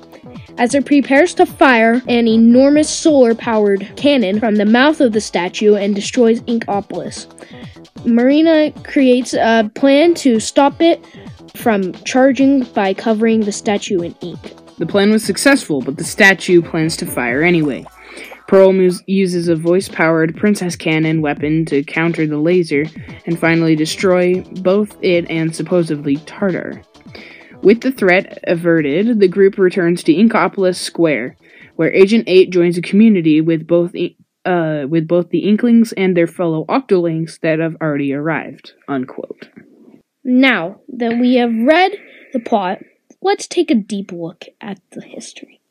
As 0.58 0.74
it 0.74 0.86
prepares 0.86 1.36
to 1.36 1.46
fire 1.46 2.02
an 2.08 2.28
enormous 2.28 2.90
solar 2.90 3.36
powered 3.36 3.88
cannon 3.96 4.40
from 4.40 4.56
the 4.56 4.66
mouth 4.66 5.02
of 5.02 5.12
the 5.12 5.22
statue 5.22 5.76
and 5.76 5.94
destroys 5.94 6.42
Inkopolis, 6.42 7.28
Marina 8.06 8.72
creates 8.84 9.34
a 9.36 9.70
plan 9.76 10.16
to 10.16 10.40
stop 10.40 10.82
it 10.82 11.06
from 11.56 11.94
charging 12.04 12.64
by 12.74 12.94
covering 12.94 13.42
the 13.42 13.52
statue 13.52 14.02
in 14.02 14.16
ink. 14.22 14.40
The 14.78 14.86
plan 14.86 15.12
was 15.12 15.24
successful, 15.24 15.82
but 15.82 15.98
the 15.98 16.04
statue 16.04 16.62
plans 16.62 16.98
to 16.98 17.06
fire 17.06 17.44
anyway. 17.44 17.86
Pearl 18.48 18.74
uses 19.08 19.50
a 19.50 19.56
voice 19.56 19.90
powered 19.90 20.38
princess 20.38 20.76
cannon 20.76 21.22
weapon 21.22 21.66
to 21.66 21.84
counter 21.84 22.26
the 22.26 22.38
laser 22.38 22.86
and 23.26 23.38
finally 23.38 23.76
destroy 23.76 24.42
both 24.62 24.96
it 25.04 25.30
and 25.30 25.54
supposedly 25.54 26.16
Tartar. 26.18 26.82
With 27.62 27.82
the 27.82 27.92
threat 27.92 28.40
averted, 28.48 29.20
the 29.20 29.28
group 29.28 29.58
returns 29.58 30.04
to 30.04 30.14
Inkopolis 30.14 30.76
Square, 30.76 31.38
where 31.76 31.92
Agent 31.94 32.26
8 32.28 32.50
joins 32.50 32.78
a 32.78 32.82
community 32.82 33.42
with 33.42 33.68
both 33.68 33.94
uh, 34.46 34.86
with 34.90 35.08
both 35.08 35.30
the 35.30 35.40
Inklings 35.40 35.92
and 35.94 36.16
their 36.16 36.28
fellow 36.28 36.66
Octolings 36.66 37.40
that 37.42 37.60
have 37.60 37.76
already 37.82 38.14
arrived. 38.14 38.74
Unquote. 38.88 39.50
Now 40.24 40.80
that 40.88 41.18
we 41.20 41.36
have 41.36 41.54
read 41.54 41.92
the 42.34 42.40
plot, 42.40 42.80
let's 43.22 43.48
take 43.48 43.72
a 43.72 43.76
deep 43.76 44.12
look 44.12 44.46
at 44.62 44.80
the 44.92 45.02
history. 45.02 45.62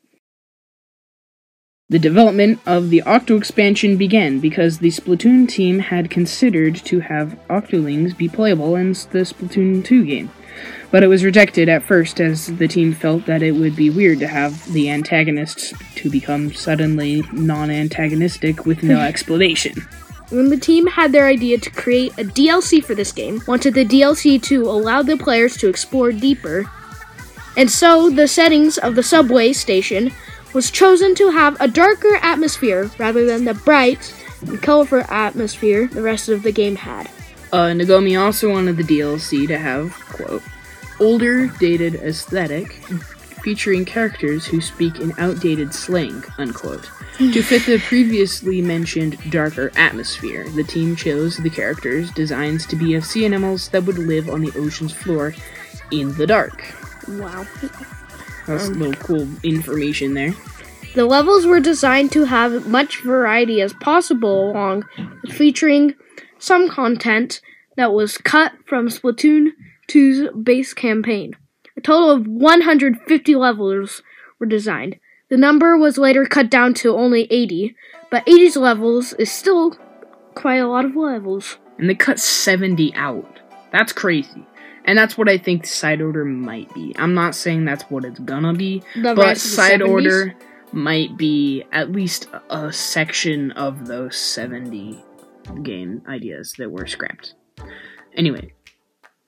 The 1.89 1.99
development 1.99 2.59
of 2.65 2.89
the 2.89 3.01
Octo 3.03 3.37
expansion 3.37 3.95
began 3.95 4.39
because 4.39 4.79
the 4.79 4.89
Splatoon 4.89 5.47
team 5.47 5.79
had 5.79 6.09
considered 6.09 6.75
to 6.83 6.99
have 6.99 7.39
Octolings 7.49 8.17
be 8.17 8.27
playable 8.27 8.75
in 8.75 8.89
the 8.89 9.23
Splatoon 9.23 9.85
2 9.85 10.05
game, 10.05 10.29
but 10.91 11.03
it 11.03 11.07
was 11.07 11.23
rejected 11.23 11.69
at 11.69 11.83
first 11.83 12.19
as 12.19 12.47
the 12.57 12.67
team 12.67 12.93
felt 12.93 13.25
that 13.25 13.43
it 13.43 13.51
would 13.51 13.75
be 13.75 13.89
weird 13.89 14.19
to 14.19 14.27
have 14.27 14.71
the 14.73 14.89
antagonists 14.89 15.73
to 15.95 16.09
become 16.09 16.53
suddenly 16.53 17.23
non 17.31 17.69
antagonistic 17.69 18.65
with 18.65 18.83
no 18.83 18.99
explanation. 19.01 19.73
When 20.29 20.49
the 20.49 20.57
team 20.57 20.87
had 20.87 21.11
their 21.11 21.27
idea 21.27 21.57
to 21.57 21.69
create 21.69 22.11
a 22.13 22.23
DLC 22.23 22.83
for 22.83 22.93
this 22.93 23.13
game, 23.13 23.41
wanted 23.47 23.73
the 23.73 23.85
DLC 23.85 24.41
to 24.43 24.63
allow 24.63 25.01
the 25.01 25.15
players 25.15 25.55
to 25.57 25.69
explore 25.69 26.11
deeper, 26.11 26.69
and 27.55 27.71
so 27.71 28.09
the 28.09 28.27
settings 28.27 28.77
of 28.77 28.95
the 28.95 29.03
subway 29.03 29.53
station 29.53 30.11
was 30.53 30.71
chosen 30.71 31.15
to 31.15 31.29
have 31.29 31.55
a 31.59 31.67
darker 31.67 32.15
atmosphere 32.21 32.89
rather 32.97 33.25
than 33.25 33.45
the 33.45 33.53
bright 33.53 34.13
and 34.41 34.61
colorful 34.61 35.03
atmosphere 35.09 35.87
the 35.87 36.01
rest 36.01 36.29
of 36.29 36.43
the 36.43 36.51
game 36.51 36.75
had. 36.75 37.09
Uh, 37.51 37.73
Nagomi 37.73 38.15
also 38.15 38.51
wanted 38.51 38.77
the 38.77 38.83
DLC 38.83 39.47
to 39.47 39.57
have, 39.57 39.93
quote, 40.09 40.43
older, 40.99 41.47
dated 41.59 41.95
aesthetic, 41.95 42.73
featuring 43.41 43.85
characters 43.85 44.45
who 44.45 44.59
speak 44.59 44.99
in 44.99 45.13
outdated 45.17 45.73
slang, 45.73 46.23
unquote. 46.37 46.89
to 47.17 47.41
fit 47.41 47.65
the 47.65 47.79
previously 47.79 48.61
mentioned 48.61 49.17
darker 49.31 49.71
atmosphere, 49.75 50.49
the 50.49 50.63
team 50.63 50.95
chose 50.95 51.37
the 51.37 51.49
characters' 51.49 52.11
designs 52.11 52.65
to 52.67 52.75
be 52.75 52.93
of 52.95 53.05
sea 53.05 53.25
animals 53.25 53.69
that 53.69 53.83
would 53.83 53.97
live 53.97 54.29
on 54.29 54.41
the 54.41 54.51
ocean's 54.57 54.93
floor 54.93 55.33
in 55.91 56.13
the 56.15 56.27
dark. 56.27 56.63
Wow. 57.07 57.45
That's 58.45 58.67
a 58.67 58.71
little 58.71 58.93
cool 58.95 59.27
information 59.43 60.13
there. 60.13 60.33
The 60.95 61.05
levels 61.05 61.45
were 61.45 61.59
designed 61.59 62.11
to 62.13 62.25
have 62.25 62.67
much 62.67 63.01
variety 63.01 63.61
as 63.61 63.73
possible, 63.73 64.51
along 64.51 64.85
with 65.21 65.31
featuring 65.31 65.93
some 66.39 66.69
content 66.69 67.41
that 67.75 67.93
was 67.93 68.17
cut 68.17 68.53
from 68.65 68.89
Splatoon 68.89 69.49
2's 69.89 70.29
base 70.43 70.73
campaign. 70.73 71.35
A 71.75 71.81
total 71.81 72.09
of 72.09 72.25
150 72.27 73.35
levels 73.35 74.01
were 74.39 74.45
designed. 74.47 74.97
The 75.29 75.37
number 75.37 75.77
was 75.77 75.97
later 75.97 76.25
cut 76.25 76.49
down 76.49 76.73
to 76.75 76.95
only 76.95 77.27
80, 77.29 77.75
but 78.09 78.27
80 78.27 78.59
levels 78.59 79.13
is 79.13 79.31
still 79.31 79.77
quite 80.35 80.57
a 80.57 80.67
lot 80.67 80.85
of 80.85 80.95
levels. 80.95 81.57
And 81.77 81.89
they 81.89 81.95
cut 81.95 82.19
70 82.19 82.93
out. 82.95 83.39
That's 83.71 83.93
crazy. 83.93 84.45
And 84.85 84.97
that's 84.97 85.17
what 85.17 85.29
I 85.29 85.37
think 85.37 85.65
side 85.65 86.01
order 86.01 86.23
might 86.23 86.73
be. 86.73 86.95
I'm 86.97 87.13
not 87.13 87.35
saying 87.35 87.65
that's 87.65 87.83
what 87.83 88.05
it's 88.05 88.19
gonna 88.19 88.53
be, 88.53 88.81
The 88.95 89.13
but 89.13 89.17
rest 89.17 89.45
of 89.45 89.51
the 89.51 89.55
side 89.55 89.81
70s? 89.81 89.89
order 89.89 90.35
might 90.71 91.17
be 91.17 91.63
at 91.71 91.91
least 91.91 92.27
a 92.49 92.71
section 92.71 93.51
of 93.51 93.87
those 93.87 94.15
70 94.17 95.03
game 95.63 96.01
ideas 96.07 96.53
that 96.57 96.71
were 96.71 96.87
scrapped. 96.87 97.33
Anyway, 98.15 98.53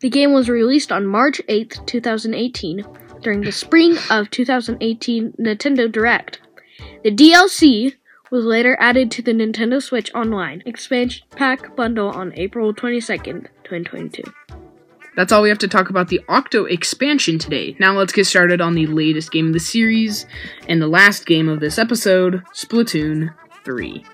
The 0.02 0.10
game 0.10 0.32
was 0.34 0.50
released 0.50 0.92
on 0.92 1.06
March 1.06 1.42
8th, 1.50 1.86
2018, 1.86 2.86
during 3.22 3.42
the 3.42 3.52
spring 3.52 3.98
of 4.10 4.30
2018 4.32 5.34
Nintendo 5.40 5.92
Direct. 5.92 6.40
The 7.04 7.12
DLC 7.12 7.96
was 8.32 8.46
later 8.46 8.78
added 8.80 9.12
to 9.12 9.22
the 9.22 9.34
Nintendo 9.34 9.82
Switch 9.82 10.10
Online 10.16 10.64
expansion 10.66 11.26
pack 11.32 11.76
bundle 11.76 12.10
on 12.10 12.32
April 12.36 12.74
22nd, 12.74 13.48
2022. 13.64 14.24
that's 15.16 15.34
all 15.34 15.42
we 15.42 15.50
have 15.50 15.58
to 15.60 15.68
talk 15.68 15.90
about 15.90 16.08
the 16.08 16.22
Octo 16.30 16.64
expansion 16.66 17.38
today. 17.38 17.76
Now 17.80 17.98
let's 17.98 18.14
get 18.14 18.26
started 18.26 18.62
on 18.62 18.74
the 18.76 18.86
latest 18.88 19.32
game 19.34 19.48
of 19.48 19.54
the 19.54 19.60
series 19.60 20.26
and 20.70 20.82
the 20.82 20.88
last 20.88 21.26
game 21.26 21.50
of 21.50 21.60
this 21.60 21.78
episode, 21.78 22.42
Splatoon 22.54 23.34
3. 23.66 24.06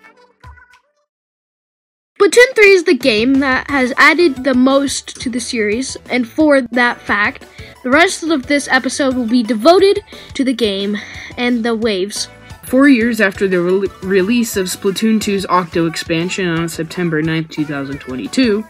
Splatoon 2.26 2.56
3 2.56 2.66
is 2.72 2.84
the 2.86 2.98
game 2.98 3.34
that 3.36 3.70
has 3.70 3.94
added 3.98 4.44
the 4.44 4.56
most 4.56 5.22
to 5.22 5.30
the 5.30 5.40
series, 5.40 5.96
and 6.10 6.28
for 6.28 6.60
that 6.60 7.00
fact, 7.00 7.46
the 7.84 7.92
rest 7.92 8.24
of 8.24 8.48
this 8.48 8.68
episode 8.68 9.16
will 9.16 9.28
be 9.28 9.44
devoted 9.44 10.00
to 10.34 10.44
the 10.44 10.52
game 10.52 10.98
and 11.38 11.64
the 11.64 11.76
waves. 11.76 12.28
Four 12.64 12.90
years 12.90 13.22
after 13.22 13.48
the 13.48 13.62
re- 13.62 13.90
release 14.02 14.58
of 14.58 14.66
Splatoon 14.66 15.20
2's 15.20 15.46
Octo 15.46 15.86
expansion 15.86 16.48
on 16.48 16.68
September 16.68 17.22
9th, 17.22 17.52
2022, 17.52 18.68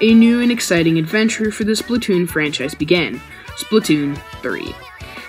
a 0.00 0.12
new 0.12 0.40
and 0.40 0.50
exciting 0.50 0.98
adventure 0.98 1.52
for 1.52 1.62
the 1.62 1.74
Splatoon 1.74 2.28
franchise 2.28 2.74
began 2.74 3.20
Splatoon 3.56 4.20
3. 4.42 4.74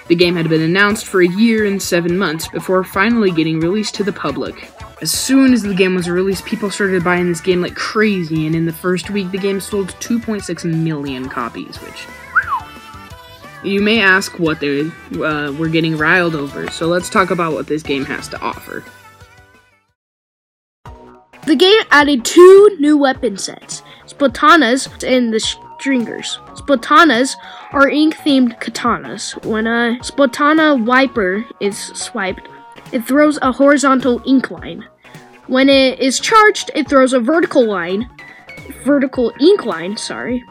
The 0.08 0.16
game 0.16 0.36
had 0.36 0.50
been 0.50 0.64
announced 0.64 1.06
for 1.06 1.22
a 1.22 1.28
year 1.28 1.66
and 1.66 1.80
seven 1.80 2.18
months 2.18 2.48
before 2.48 2.84
finally 2.84 3.30
getting 3.30 3.60
released 3.60 3.94
to 3.96 4.04
the 4.04 4.14
public. 4.14 4.68
As 5.00 5.12
soon 5.12 5.54
as 5.54 5.62
the 5.62 5.76
game 5.76 5.94
was 5.94 6.10
released, 6.10 6.44
people 6.46 6.72
started 6.72 7.04
buying 7.04 7.28
this 7.30 7.40
game 7.40 7.62
like 7.62 7.76
crazy, 7.76 8.48
and 8.48 8.56
in 8.56 8.66
the 8.66 8.74
first 8.74 9.12
week, 9.12 9.30
the 9.30 9.38
game 9.38 9.62
sold 9.62 9.90
2.6 10.00 10.66
million 10.66 11.30
copies, 11.30 11.78
which 11.78 12.08
you 13.64 13.80
may 13.80 14.02
ask 14.02 14.40
what 14.40 14.60
they 14.60 14.90
uh, 15.24 15.52
were 15.52 15.70
getting 15.70 15.98
riled 15.98 16.34
over, 16.34 16.72
so 16.72 16.88
let's 16.88 17.12
talk 17.12 17.30
about 17.30 17.54
what 17.54 17.68
this 17.68 17.84
game 17.84 18.06
has 18.06 18.28
to 18.30 18.42
offer. 18.42 18.84
The 21.46 21.56
game 21.56 21.82
added 21.92 22.26
two 22.26 22.76
new 22.80 22.98
weapon 22.98 23.38
sets 23.38 23.84
Splatanas 24.08 25.04
and 25.08 25.32
the 25.32 25.40
Stringers. 25.40 26.40
Splatanas 26.56 27.36
are 27.72 27.88
ink 27.88 28.16
themed 28.16 28.60
katanas. 28.60 29.46
When 29.46 29.68
a 29.68 30.00
Splatana 30.02 30.84
wiper 30.84 31.46
is 31.60 31.78
swiped, 31.78 32.50
it 32.92 33.04
throws 33.06 33.38
a 33.42 33.52
horizontal 33.52 34.22
ink 34.26 34.52
line. 34.52 34.86
When 35.48 35.70
it 35.70 36.00
is 36.00 36.20
charged, 36.20 36.72
it 36.76 36.90
throws 36.90 37.14
a 37.14 37.20
vertical 37.20 37.66
line, 37.66 38.10
vertical 38.84 39.32
ink 39.40 39.66
line, 39.66 39.98
sorry, 39.98 40.44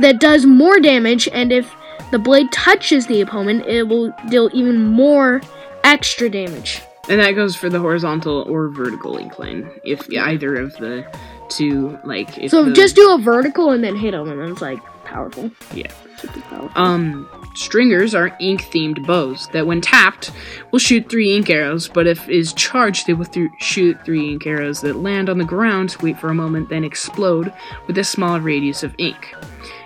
that 0.00 0.20
does 0.20 0.46
more 0.46 0.80
damage, 0.80 1.28
and 1.32 1.52
if 1.52 1.74
the 2.10 2.18
blade 2.18 2.50
touches 2.52 3.06
the 3.06 3.20
opponent, 3.20 3.66
it 3.66 3.84
will 3.88 4.12
deal 4.30 4.50
even 4.52 4.84
more 4.84 5.40
extra 5.84 6.28
damage. 6.30 6.80
And 7.08 7.20
that 7.20 7.32
goes 7.32 7.56
for 7.56 7.68
the 7.68 7.80
horizontal 7.80 8.42
or 8.48 8.68
vertical 8.68 9.16
ink 9.16 9.38
line, 9.38 9.68
if 9.84 10.10
either 10.12 10.54
of 10.56 10.74
the 10.76 11.04
two, 11.48 11.98
like, 12.04 12.38
if 12.38 12.50
So 12.50 12.64
the- 12.64 12.72
just 12.72 12.96
do 12.96 13.10
a 13.12 13.18
vertical 13.18 13.70
and 13.70 13.82
then 13.82 13.96
hit 13.96 14.12
them, 14.12 14.28
and 14.28 14.50
it's 14.50 14.62
like 14.62 14.78
powerful. 15.12 15.50
yeah. 15.74 15.92
Super 16.16 16.40
powerful. 16.40 16.70
Um, 16.82 17.28
stringers 17.54 18.14
are 18.14 18.36
ink 18.40 18.62
themed 18.62 19.06
bows 19.06 19.48
that, 19.48 19.66
when 19.66 19.80
tapped, 19.80 20.30
will 20.70 20.78
shoot 20.78 21.08
three 21.08 21.34
ink 21.36 21.50
arrows, 21.50 21.88
but 21.88 22.06
if 22.06 22.28
is 22.28 22.52
charged, 22.52 23.06
they 23.06 23.14
will 23.14 23.26
th- 23.26 23.50
shoot 23.58 23.96
three 24.04 24.32
ink 24.32 24.46
arrows 24.46 24.80
that 24.82 24.96
land 24.96 25.28
on 25.28 25.38
the 25.38 25.44
ground, 25.44 25.96
wait 26.00 26.18
for 26.18 26.28
a 26.28 26.34
moment, 26.34 26.68
then 26.68 26.84
explode 26.84 27.52
with 27.86 27.98
a 27.98 28.04
small 28.04 28.40
radius 28.40 28.82
of 28.82 28.94
ink. 28.98 29.34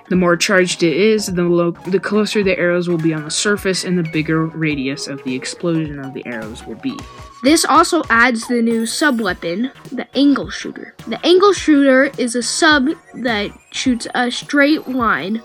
The 0.09 0.17
more 0.17 0.37
charged 0.37 0.83
it 0.83 0.97
is, 0.97 1.27
the, 1.27 1.43
lo- 1.43 1.73
the 1.89 1.99
closer 1.99 2.43
the 2.43 2.57
arrows 2.59 2.89
will 2.89 2.99
be 2.99 3.13
on 3.13 3.25
the 3.25 3.31
surface, 3.31 3.85
and 3.85 3.99
the 3.99 4.09
bigger 4.11 4.47
radius 4.47 5.09
of 5.09 5.23
the 5.25 5.35
explosion 5.35 5.99
of 5.99 6.15
the 6.15 6.25
arrows 6.27 6.65
will 6.65 6.77
be. 6.77 6.97
This 7.43 7.65
also 7.65 8.03
adds 8.09 8.47
the 8.47 8.63
new 8.63 8.87
sub 8.87 9.21
weapon, 9.21 9.73
the 9.93 10.07
angle 10.17 10.51
shooter. 10.51 10.95
The 11.09 11.25
angle 11.27 11.53
shooter 11.53 12.05
is 12.19 12.35
a 12.35 12.43
sub 12.43 12.89
that 13.15 13.51
shoots 13.73 14.07
a 14.15 14.31
straight 14.31 14.89
line 14.89 15.43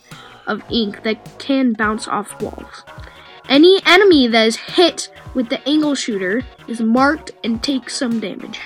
of 0.48 0.62
ink 0.70 1.04
that 1.04 1.40
can 1.40 1.74
bounce 1.74 2.08
off 2.08 2.40
walls. 2.42 2.84
Any 3.50 3.82
enemy 3.86 4.28
that 4.28 4.48
is 4.48 4.56
hit 4.56 5.10
with 5.34 5.50
the 5.50 5.68
angle 5.68 5.96
shooter 5.96 6.44
is 6.68 6.82
marked 6.82 7.32
and 7.44 7.62
takes 7.62 7.96
some 7.96 8.20
damage. 8.20 8.60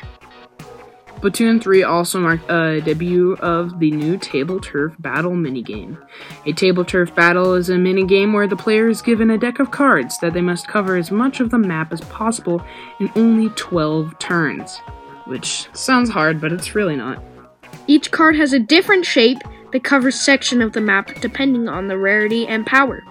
Splatoon 1.25 1.59
3 1.59 1.81
also 1.81 2.19
marked 2.19 2.47
a 2.51 2.81
debut 2.81 3.35
of 3.37 3.79
the 3.79 3.89
new 3.89 4.15
Table 4.15 4.59
Turf 4.59 4.93
Battle 4.99 5.31
minigame. 5.31 5.97
A 6.45 6.53
Table 6.53 6.85
Turf 6.85 7.15
Battle 7.15 7.55
is 7.55 7.67
a 7.71 7.73
minigame 7.73 8.31
where 8.31 8.45
the 8.45 8.55
player 8.55 8.87
is 8.87 9.01
given 9.01 9.31
a 9.31 9.37
deck 9.37 9.57
of 9.57 9.71
cards 9.71 10.19
that 10.19 10.33
they 10.33 10.41
must 10.41 10.67
cover 10.67 10.95
as 10.95 11.09
much 11.09 11.39
of 11.39 11.49
the 11.49 11.57
map 11.57 11.91
as 11.91 12.01
possible 12.01 12.63
in 12.99 13.11
only 13.15 13.49
12 13.55 14.19
turns. 14.19 14.77
Which 15.25 15.67
sounds 15.73 16.11
hard, 16.11 16.39
but 16.39 16.51
it's 16.51 16.75
really 16.75 16.95
not. 16.95 17.23
Each 17.87 18.11
card 18.11 18.35
has 18.35 18.53
a 18.53 18.59
different 18.59 19.03
shape 19.03 19.39
that 19.71 19.83
covers 19.83 20.19
section 20.19 20.61
of 20.61 20.73
the 20.73 20.81
map 20.81 21.19
depending 21.21 21.67
on 21.67 21.87
the 21.87 21.97
rarity 21.97 22.45
and 22.45 22.67
power. 22.67 23.03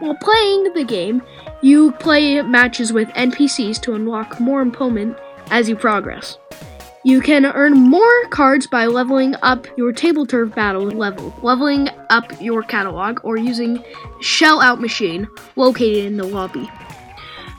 While 0.00 0.16
playing 0.16 0.74
the 0.74 0.84
game, 0.84 1.22
you 1.62 1.92
play 1.92 2.42
matches 2.42 2.92
with 2.92 3.08
NPCs 3.08 3.80
to 3.80 3.94
unlock 3.94 4.40
more 4.40 4.60
opponent 4.60 5.16
as 5.50 5.70
you 5.70 5.76
progress. 5.76 6.36
You 7.06 7.20
can 7.20 7.46
earn 7.46 7.74
more 7.74 8.24
cards 8.30 8.66
by 8.66 8.86
leveling 8.86 9.36
up 9.40 9.68
your 9.78 9.92
table 9.92 10.26
turf 10.26 10.52
battle 10.56 10.86
level, 10.86 11.32
leveling 11.40 11.88
up 12.10 12.32
your 12.42 12.64
catalog, 12.64 13.20
or 13.22 13.36
using 13.36 13.80
shell 14.20 14.60
out 14.60 14.80
machine 14.80 15.28
located 15.54 16.04
in 16.04 16.16
the 16.16 16.24
lobby. 16.24 16.68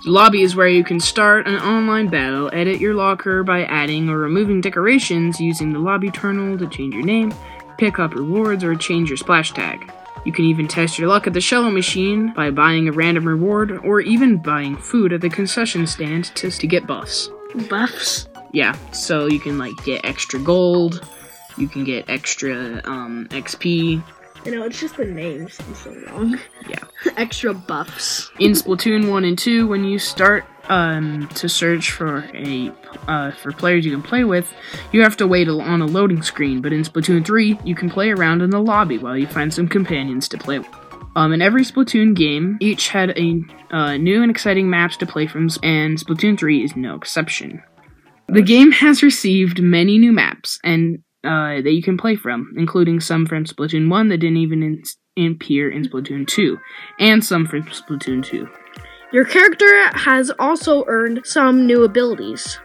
The 0.04 0.12
lobby 0.12 0.42
is 0.42 0.58
where 0.58 0.68
you 0.68 0.84
can 0.84 1.00
start 1.00 1.48
an 1.48 1.56
online 1.60 2.10
battle, 2.10 2.50
edit 2.52 2.82
your 2.82 2.94
locker 2.94 3.42
by 3.42 3.64
adding 3.64 4.10
or 4.10 4.18
removing 4.18 4.60
decorations 4.60 5.40
using 5.40 5.72
the 5.72 5.80
lobby 5.80 6.12
terminal 6.12 6.58
to 6.58 6.68
change 6.68 6.94
your 6.94 7.06
name, 7.06 7.34
pick 7.78 8.00
up 8.00 8.16
rewards, 8.16 8.66
or 8.66 8.76
change 8.76 9.10
your 9.10 9.16
splash 9.16 9.54
tag. 9.54 9.90
You 10.26 10.34
can 10.34 10.44
even 10.44 10.68
test 10.68 11.00
your 11.00 11.08
luck 11.08 11.26
at 11.26 11.32
the 11.32 11.40
Shello 11.40 11.72
machine 11.72 12.34
by 12.34 12.52
buying 12.52 12.90
a 12.90 12.92
random 12.92 13.26
reward 13.26 13.72
or 13.86 14.02
even 14.02 14.40
buying 14.40 14.76
food 14.76 15.14
at 15.14 15.22
the 15.22 15.30
concession 15.30 15.88
stand 15.88 16.36
just 16.36 16.60
to 16.60 16.68
get 16.68 16.86
buffs. 16.86 17.30
Buffs. 17.70 18.28
Yeah, 18.54 18.76
so 18.92 19.28
you 19.28 19.40
can 19.40 19.58
like 19.58 19.76
get 19.84 20.06
extra 20.06 20.40
gold, 20.40 21.08
you 21.58 21.68
can 21.68 21.84
get 21.84 22.10
extra 22.10 22.82
um, 22.86 23.28
XP. 23.32 24.02
You 24.46 24.56
know, 24.56 24.64
it's 24.64 24.80
just 24.80 24.96
the 24.96 25.06
names 25.06 25.60
I'm 25.60 25.76
so 25.76 25.96
wrong. 26.08 26.40
Yeah. 26.70 26.80
Extra 27.18 27.54
buffs. 27.54 28.32
in 28.40 28.52
Splatoon 28.54 29.10
1 29.10 29.26
and 29.26 29.38
2, 29.38 29.68
when 29.68 29.84
you 29.84 30.00
start 30.00 30.46
um, 30.70 31.28
to 31.36 31.50
search 31.50 31.92
for 31.92 32.20
a 32.34 32.72
uh, 33.08 33.32
for 33.32 33.52
players 33.52 33.86
you 33.86 33.92
can 33.92 34.02
play 34.04 34.24
with, 34.24 34.54
you 34.94 35.02
have 35.02 35.18
to 35.18 35.28
wait 35.28 35.50
on 35.50 35.82
a 35.82 35.86
loading 35.86 36.22
screen. 36.22 36.62
But 36.62 36.72
in 36.72 36.84
Splatoon 36.84 37.26
3, 37.26 37.60
you 37.66 37.76
can 37.76 37.90
play 37.90 38.10
around 38.12 38.42
in 38.42 38.52
the 38.52 38.62
lobby 38.62 38.98
while 38.98 39.18
you 39.18 39.28
find 39.28 39.54
some 39.54 39.68
companions 39.68 40.30
to 40.30 40.38
play 40.38 40.60
with. 40.60 40.70
Um, 41.16 41.34
in 41.34 41.42
every 41.42 41.64
Splatoon 41.64 42.16
game, 42.16 42.58
each 42.62 42.90
had 42.90 43.18
a 43.18 43.42
uh, 43.72 43.98
new 43.98 44.22
and 44.22 44.32
exciting 44.32 44.70
maps 44.70 44.96
to 44.98 45.06
play 45.06 45.26
from, 45.26 45.50
and 45.64 45.98
Splatoon 45.98 46.38
3 46.38 46.64
is 46.64 46.76
no 46.76 46.96
exception. 46.96 47.64
The 48.30 48.42
game 48.42 48.72
has 48.72 49.02
received 49.02 49.62
many 49.62 49.98
new 49.98 50.12
maps 50.12 50.60
and 50.64 51.00
uh, 51.24 51.62
that 51.62 51.72
you 51.72 51.82
can 51.82 51.98
play 51.98 52.16
from, 52.16 52.54
including 52.58 53.00
some 53.00 53.26
from 53.26 53.46
Splatoon 53.46 53.90
1 53.90 54.10
that 54.10 54.18
didn't 54.18 54.38
even 54.38 54.64
in- 55.18 55.32
appear 55.32 55.70
in 55.70 55.84
Splatoon 55.84 56.28
2, 56.28 56.58
and 57.00 57.24
some 57.24 57.46
from 57.46 57.64
Splatoon 57.64 58.24
2. 58.24 58.48
Your 59.14 59.26
character 59.26 59.66
has 59.94 60.30
also 60.40 60.84
earned 60.88 61.22
some 61.26 61.66
new 61.66 61.84
abilities. 61.84 62.60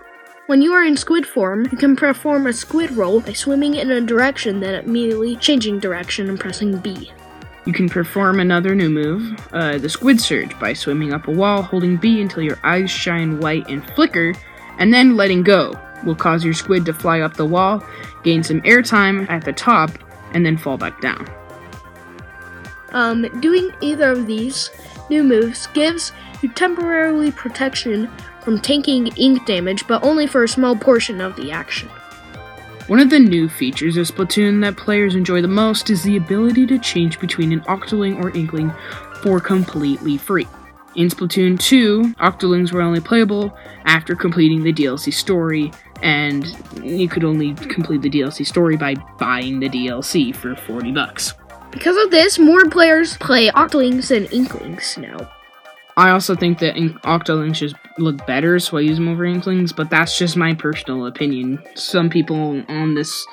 When 0.49 0.61
you 0.61 0.73
are 0.73 0.85
in 0.85 0.97
squid 0.97 1.27
form, 1.27 1.69
you 1.71 1.79
can 1.79 1.95
perform 1.95 2.47
a 2.47 2.53
squid 2.53 2.91
roll 2.91 3.21
by 3.21 3.33
swimming 3.33 3.75
in 3.77 3.91
a 3.91 4.01
direction, 4.01 4.59
then 4.59 4.85
immediately 4.85 5.37
changing 5.37 5.79
direction 5.79 6.29
and 6.29 6.39
pressing 6.39 6.79
B. 6.79 7.13
You 7.65 7.73
can 7.73 7.89
perform 7.89 8.41
another 8.41 8.75
new 8.75 8.91
move, 8.91 9.39
uh, 9.53 9.79
the 9.79 9.89
Squid 9.89 10.21
Surge, 10.21 10.59
by 10.59 10.73
swimming 10.73 11.13
up 11.13 11.29
a 11.29 11.31
wall, 11.31 11.63
holding 11.63 11.97
B 11.97 12.21
until 12.21 12.43
your 12.43 12.59
eyes 12.65 12.91
shine 12.91 13.39
white 13.39 13.69
and 13.69 13.89
flicker, 13.95 14.35
and 14.79 14.93
then 14.93 15.17
letting 15.17 15.43
go. 15.43 15.79
will 16.05 16.15
cause 16.17 16.45
your 16.45 16.55
squid 16.55 16.85
to 16.87 16.93
fly 16.93 17.21
up 17.21 17.35
the 17.35 17.47
wall, 17.47 17.85
gain 18.25 18.43
some 18.43 18.61
airtime 18.63 19.29
at 19.31 19.45
the 19.45 19.53
top, 19.53 19.91
and 20.35 20.45
then 20.45 20.57
fall 20.57 20.77
back 20.77 21.01
down. 21.01 21.29
Um, 22.91 23.23
doing 23.41 23.73
either 23.81 24.11
of 24.11 24.27
these 24.27 24.71
new 25.09 25.23
moves 25.23 25.67
gives 25.69 26.13
you 26.43 26.49
temporarily 26.51 27.31
protection 27.31 28.11
from 28.43 28.61
taking 28.61 29.07
ink 29.17 29.47
damage, 29.47 29.87
but 29.87 30.05
only 30.05 30.27
for 30.27 30.45
a 30.45 30.49
small 30.49 30.77
portion 30.77 31.21
of 31.21 31.37
the 31.37 31.53
action. 31.53 31.89
One 32.89 32.99
of 32.99 33.11
the 33.11 33.19
new 33.21 33.49
features 33.49 33.97
of 33.97 34.09
Splatoon 34.09 34.61
that 34.63 34.77
players 34.77 35.15
enjoy 35.15 35.41
the 35.41 35.49
most 35.49 35.89
is 35.89 36.03
the 36.03 36.17
ability 36.17 36.67
to 36.67 36.79
change 36.79 37.21
between 37.21 37.53
an 37.53 37.61
Octoling 37.63 38.23
or 38.23 38.37
Inkling 38.37 38.73
for 39.23 39.41
completely 39.41 40.19
free. 40.19 40.49
In 40.95 41.09
Splatoon 41.09 41.59
2, 41.59 42.15
Octolings 42.21 42.73
were 42.73 42.83
only 42.83 43.01
playable 43.01 43.57
after 43.85 44.15
completing 44.15 44.63
the 44.63 44.73
DLC 44.73 45.13
story, 45.13 45.73
and 46.03 46.55
you 46.83 47.09
could 47.09 47.25
only 47.25 47.55
complete 47.55 48.03
the 48.03 48.11
DLC 48.11 48.47
story 48.47 48.77
by 48.77 48.95
buying 49.19 49.59
the 49.61 49.71
DLC 49.71 50.35
for 50.35 50.55
40 50.55 50.93
bucks. 50.93 51.35
Because 51.71 51.97
of 51.97 52.11
this, 52.11 52.39
more 52.39 52.67
players 52.67 53.17
play 53.17 53.49
Octolings 53.49 54.09
than 54.09 54.27
Inklings 54.27 54.99
now. 54.99 55.31
I 55.97 56.11
also 56.11 56.35
think 56.35 56.59
that 56.59 56.75
Octolings 56.75 57.55
just 57.55 57.77
look 57.99 58.27
better, 58.27 58.59
so 58.59 58.77
I 58.77 58.81
use 58.81 58.99
them 58.99 59.09
over 59.09 59.25
Inklings, 59.25 59.73
but 59.73 59.89
that's 59.89 60.19
just 60.19 60.37
my 60.37 60.55
personal 60.55 61.07
opinion. 61.07 61.63
Some 61.75 62.11
people 62.11 62.63
on 62.69 62.95
this 62.95 63.27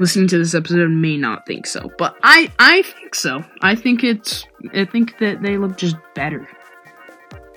listening 0.00 0.28
to 0.28 0.38
this 0.38 0.54
episode 0.54 0.90
may 0.90 1.16
not 1.16 1.46
think 1.46 1.66
so, 1.66 1.90
but 1.98 2.16
I 2.22 2.50
I 2.58 2.82
think 2.82 3.14
so. 3.14 3.44
I 3.60 3.74
think 3.74 4.02
it's 4.02 4.46
I 4.74 4.84
think 4.84 5.18
that 5.18 5.42
they 5.42 5.58
look 5.58 5.76
just 5.76 5.96
better. 6.14 6.48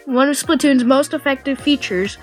One 0.06 0.30
of 0.30 0.36
Splatoon's 0.36 0.84
most 0.84 1.16
effective 1.16 1.60
features 1.60 2.20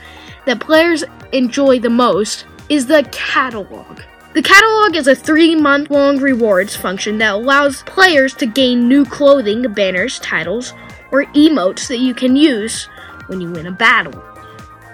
that 0.46 0.60
players 0.60 1.02
enjoy 1.32 1.80
the 1.80 1.90
most 1.90 2.46
is 2.68 2.86
the 2.86 3.06
catalog. 3.10 4.02
The 4.34 4.42
catalog 4.42 4.94
is 4.94 5.08
a 5.08 5.16
three 5.16 5.56
month 5.56 5.90
long 5.90 6.20
rewards 6.20 6.76
function 6.76 7.18
that 7.18 7.34
allows 7.34 7.82
players 7.82 8.34
to 8.34 8.46
gain 8.46 8.86
new 8.86 9.04
clothing, 9.04 9.62
banners, 9.72 10.20
titles, 10.20 10.72
or 11.10 11.24
emotes 11.34 11.88
that 11.88 11.98
you 11.98 12.14
can 12.14 12.36
use 12.36 12.84
when 13.26 13.40
you 13.40 13.50
win 13.50 13.66
a 13.66 13.72
battle. 13.72 14.22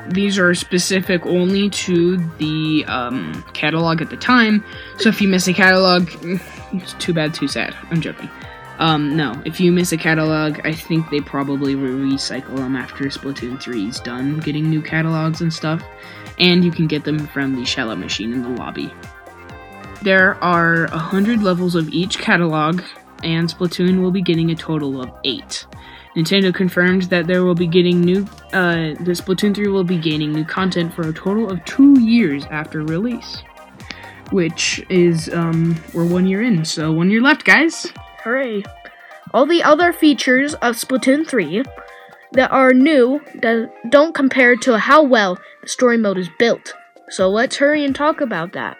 These 0.08 0.38
are 0.38 0.54
specific 0.54 1.26
only 1.26 1.68
to 1.68 2.16
the 2.38 2.86
um, 2.88 3.44
catalog 3.52 4.00
at 4.00 4.08
the 4.08 4.16
time, 4.16 4.64
so 4.96 5.10
if 5.10 5.20
you 5.20 5.28
miss 5.28 5.46
a 5.46 5.52
catalog, 5.52 6.08
it's 6.72 6.94
too 6.94 7.12
bad, 7.12 7.34
too 7.34 7.48
sad. 7.48 7.76
I'm 7.90 8.00
joking. 8.00 8.30
Um, 8.78 9.16
no, 9.16 9.40
if 9.44 9.60
you 9.60 9.72
miss 9.72 9.90
a 9.92 9.96
catalog, 9.96 10.60
I 10.64 10.72
think 10.72 11.10
they 11.10 11.20
probably 11.20 11.74
recycle 11.74 12.56
them 12.56 12.76
after 12.76 13.04
Splatoon 13.06 13.60
3 13.60 13.88
is 13.88 14.00
done 14.00 14.38
getting 14.38 14.70
new 14.70 14.80
catalogs 14.80 15.40
and 15.40 15.52
stuff, 15.52 15.82
and 16.38 16.64
you 16.64 16.70
can 16.70 16.86
get 16.86 17.04
them 17.04 17.26
from 17.26 17.56
the 17.56 17.64
Shell-Out 17.64 17.98
Machine 17.98 18.32
in 18.32 18.42
the 18.42 18.50
lobby. 18.50 18.92
There 20.02 20.42
are 20.44 20.86
100 20.90 21.42
levels 21.42 21.74
of 21.74 21.88
each 21.88 22.18
catalog, 22.18 22.82
and 23.24 23.48
Splatoon 23.48 24.00
will 24.00 24.12
be 24.12 24.22
getting 24.22 24.52
a 24.52 24.54
total 24.54 25.02
of 25.02 25.10
8. 25.24 25.66
Nintendo 26.14 26.54
confirmed 26.54 27.02
that 27.02 27.26
there 27.26 27.44
will 27.44 27.54
be 27.54 27.66
getting 27.66 28.00
new 28.00 28.22
uh, 28.52 28.94
the 29.00 29.12
Splatoon 29.12 29.54
3 29.54 29.68
will 29.68 29.84
be 29.84 29.98
gaining 29.98 30.32
new 30.32 30.44
content 30.44 30.94
for 30.94 31.08
a 31.08 31.12
total 31.12 31.50
of 31.50 31.64
2 31.64 32.00
years 32.00 32.44
after 32.50 32.82
release. 32.82 33.42
Which 34.30 34.84
is 34.88 35.28
um 35.32 35.76
we're 35.92 36.04
1 36.04 36.26
year 36.26 36.42
in, 36.42 36.64
so 36.64 36.92
1 36.92 37.10
year 37.10 37.20
left, 37.20 37.44
guys. 37.44 37.92
Hooray. 38.28 38.62
All 39.32 39.46
the 39.46 39.62
other 39.62 39.92
features 39.92 40.52
of 40.54 40.76
Splatoon 40.76 41.26
3 41.26 41.62
that 42.32 42.50
are 42.50 42.74
new 42.74 43.20
that 43.36 43.72
don't 43.90 44.14
compare 44.14 44.54
to 44.56 44.78
how 44.78 45.02
well 45.02 45.38
the 45.62 45.68
story 45.68 45.96
mode 45.96 46.18
is 46.18 46.28
built. 46.38 46.74
So 47.08 47.28
let's 47.28 47.56
hurry 47.56 47.84
and 47.84 47.94
talk 47.94 48.20
about 48.20 48.52
that. 48.52 48.76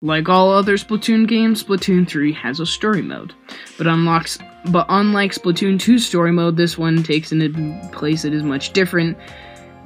Like 0.00 0.28
all 0.28 0.50
other 0.50 0.76
Splatoon 0.78 1.28
games, 1.28 1.62
Splatoon 1.62 2.08
3 2.08 2.32
has 2.32 2.58
a 2.58 2.66
story 2.66 3.02
mode, 3.02 3.34
but 3.76 3.86
unlocks 3.86 4.38
but 4.66 4.86
unlike 4.88 5.32
Splatoon 5.32 5.74
2's 5.74 6.06
story 6.06 6.32
mode, 6.32 6.56
this 6.56 6.78
one 6.78 7.02
takes 7.02 7.32
in 7.32 7.42
a 7.42 7.88
place 7.90 8.22
that 8.22 8.32
is 8.32 8.42
much 8.42 8.72
different 8.72 9.18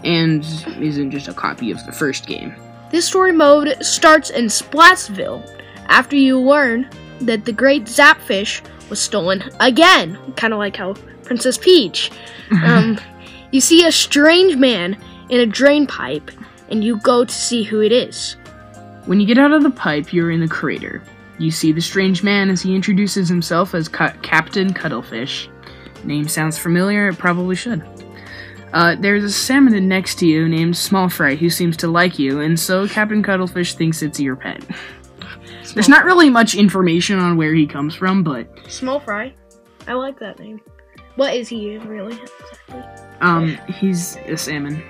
and 0.04 0.44
isn't 0.78 1.10
just 1.10 1.28
a 1.28 1.34
copy 1.34 1.70
of 1.70 1.84
the 1.86 1.92
first 1.92 2.26
game. 2.26 2.54
This 2.90 3.06
story 3.06 3.32
mode 3.32 3.76
starts 3.84 4.30
in 4.30 4.46
Splatsville 4.46 5.55
after 5.88 6.16
you 6.16 6.40
learn 6.40 6.88
that 7.20 7.44
the 7.44 7.52
great 7.52 7.84
Zapfish 7.84 8.60
was 8.88 9.00
stolen 9.00 9.42
again, 9.60 10.18
kind 10.36 10.52
of 10.52 10.58
like 10.58 10.76
how 10.76 10.94
Princess 11.24 11.58
Peach. 11.58 12.10
Um, 12.62 12.96
you 13.50 13.60
see 13.60 13.84
a 13.84 13.90
strange 13.90 14.54
man 14.54 14.96
in 15.30 15.40
a 15.40 15.46
drain 15.46 15.84
pipe, 15.84 16.30
and 16.68 16.84
you 16.84 16.98
go 17.00 17.24
to 17.24 17.32
see 17.32 17.64
who 17.64 17.80
it 17.80 17.90
is. 17.90 18.36
When 19.06 19.18
you 19.18 19.26
get 19.26 19.36
out 19.36 19.50
of 19.50 19.64
the 19.64 19.70
pipe, 19.70 20.12
you're 20.12 20.30
in 20.30 20.38
the 20.38 20.46
crater. 20.46 21.02
You 21.38 21.50
see 21.50 21.72
the 21.72 21.80
strange 21.80 22.22
man 22.22 22.50
as 22.50 22.62
he 22.62 22.74
introduces 22.74 23.28
himself 23.28 23.74
as 23.74 23.88
Ca- 23.88 24.14
Captain 24.22 24.72
Cuttlefish. 24.72 25.48
Name 26.04 26.28
sounds 26.28 26.56
familiar, 26.56 27.08
it 27.08 27.18
probably 27.18 27.56
should. 27.56 27.84
Uh, 28.72 28.94
there's 28.98 29.24
a 29.24 29.30
salmon 29.30 29.88
next 29.88 30.18
to 30.20 30.26
you 30.26 30.48
named 30.48 30.76
Small 30.76 31.08
Fry 31.08 31.34
who 31.34 31.50
seems 31.50 31.76
to 31.78 31.88
like 31.88 32.18
you, 32.18 32.40
and 32.40 32.58
so 32.58 32.86
Captain 32.86 33.22
Cuttlefish 33.22 33.74
thinks 33.74 34.02
it's 34.02 34.20
your 34.20 34.36
pet. 34.36 34.62
There's 35.76 35.90
not 35.90 36.06
really 36.06 36.30
much 36.30 36.54
information 36.54 37.18
on 37.18 37.36
where 37.36 37.52
he 37.52 37.66
comes 37.66 37.94
from, 37.94 38.22
but 38.22 38.48
Small 38.66 38.98
Fry. 38.98 39.34
I 39.86 39.92
like 39.92 40.18
that 40.20 40.38
name. 40.38 40.58
What 41.16 41.34
is 41.34 41.48
he 41.48 41.76
really? 41.76 42.14
Exactly. 42.14 42.82
um, 43.20 43.58
he's 43.68 44.16
a 44.24 44.38
salmon, 44.38 44.82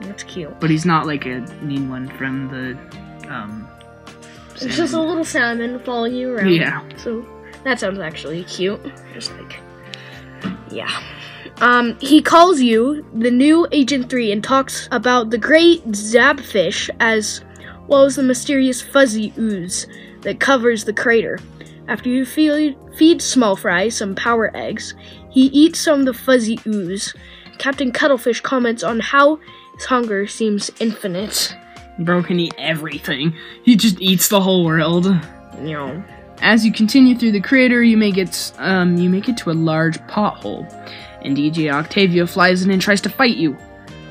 That's 0.00 0.22
cute. 0.22 0.60
but 0.60 0.70
he's 0.70 0.86
not 0.86 1.06
like 1.06 1.26
a 1.26 1.40
mean 1.60 1.88
one 1.88 2.08
from 2.16 2.48
the 2.48 2.78
um. 3.28 3.68
It's 4.54 4.64
just 4.64 4.78
a 4.78 4.86
salmon. 4.88 5.08
little 5.08 5.24
salmon 5.24 5.78
following 5.80 6.14
you 6.14 6.34
around. 6.36 6.52
Yeah. 6.52 6.82
So 6.98 7.26
that 7.64 7.80
sounds 7.80 7.98
actually 7.98 8.44
cute. 8.44 8.80
Just 9.14 9.32
like, 9.38 9.58
yeah. 10.70 11.02
Um, 11.60 11.98
he 12.00 12.22
calls 12.22 12.60
you 12.60 13.04
the 13.14 13.30
new 13.30 13.66
Agent 13.72 14.08
3 14.08 14.30
and 14.30 14.42
talks 14.42 14.88
about 14.92 15.30
the 15.30 15.38
great 15.38 15.84
Zapfish 15.88 16.88
as 17.00 17.44
well 17.88 18.04
as 18.04 18.14
the 18.16 18.22
mysterious 18.22 18.80
fuzzy 18.80 19.32
ooze 19.36 19.86
that 20.22 20.40
covers 20.40 20.84
the 20.84 20.92
crater. 20.92 21.38
After 21.88 22.08
you 22.08 22.24
feed, 22.24 22.76
feed 22.96 23.20
Small 23.20 23.56
Fry 23.56 23.88
some 23.88 24.14
power 24.14 24.50
eggs, 24.56 24.94
he 25.30 25.46
eats 25.46 25.80
some 25.80 26.00
of 26.00 26.06
the 26.06 26.14
fuzzy 26.14 26.58
ooze. 26.66 27.14
Captain 27.58 27.92
Cuttlefish 27.92 28.40
comments 28.40 28.82
on 28.82 29.00
how 29.00 29.38
his 29.76 29.84
hunger 29.84 30.26
seems 30.26 30.70
infinite. 30.80 31.54
Bro 31.98 32.24
can 32.24 32.40
eat 32.40 32.54
everything. 32.58 33.34
He 33.64 33.76
just 33.76 34.00
eats 34.00 34.28
the 34.28 34.40
whole 34.40 34.64
world. 34.64 35.06
You 35.60 35.72
know, 35.72 36.04
As 36.40 36.64
you 36.64 36.72
continue 36.72 37.16
through 37.16 37.32
the 37.32 37.40
crater, 37.40 37.82
you 37.82 37.96
may 37.96 38.10
get 38.10 38.52
um, 38.58 38.96
you 38.96 39.10
make 39.10 39.28
it 39.28 39.36
to 39.38 39.50
a 39.50 39.52
large 39.52 39.98
pothole, 40.08 40.70
and 41.22 41.36
DJ 41.36 41.72
Octavio 41.72 42.26
flies 42.26 42.62
in 42.62 42.70
and 42.70 42.80
tries 42.80 43.00
to 43.02 43.08
fight 43.08 43.36
you. 43.36 43.56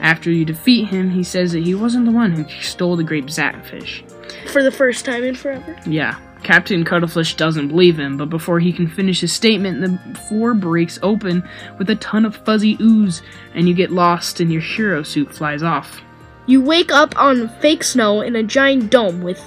After 0.02 0.32
you 0.32 0.46
defeat 0.46 0.88
him, 0.88 1.12
he 1.12 1.24
says 1.24 1.52
that 1.52 1.64
he 1.64 1.76
wasn't 1.76 2.06
the 2.06 2.12
one 2.12 2.32
who 2.32 2.44
stole 2.62 2.96
the 2.96 3.04
great 3.04 3.28
Zapfish. 3.28 4.04
for 4.50 4.64
the 4.64 4.72
first 4.72 5.06
time 5.06 5.24
in 5.24 5.36
forever. 5.36 5.78
Yeah, 5.86 6.20
Captain 6.44 6.84
Cuttlefish 6.84 7.36
doesn't 7.36 7.68
believe 7.68 8.00
him, 8.00 8.18
but 8.18 8.30
before 8.30 8.60
he 8.60 8.74
can 8.74 8.88
finish 8.88 9.22
his 9.22 9.32
statement, 9.32 9.82
the 9.82 10.20
floor 10.22 10.54
breaks 10.56 10.98
open 11.04 11.48
with 11.78 11.90
a 11.90 11.96
ton 11.96 12.26
of 12.26 12.36
fuzzy 12.36 12.78
ooze, 12.82 13.22
and 13.54 13.68
you 13.68 13.76
get 13.76 13.92
lost, 13.92 14.40
and 14.40 14.52
your 14.52 14.62
hero 14.62 15.04
suit 15.04 15.34
flies 15.34 15.62
off. 15.62 16.02
You 16.48 16.62
wake 16.62 16.92
up 16.92 17.18
on 17.18 17.50
fake 17.60 17.84
snow 17.84 18.22
in 18.22 18.36
a 18.36 18.44
giant 18.44 18.90
dome 18.90 19.22
with 19.22 19.42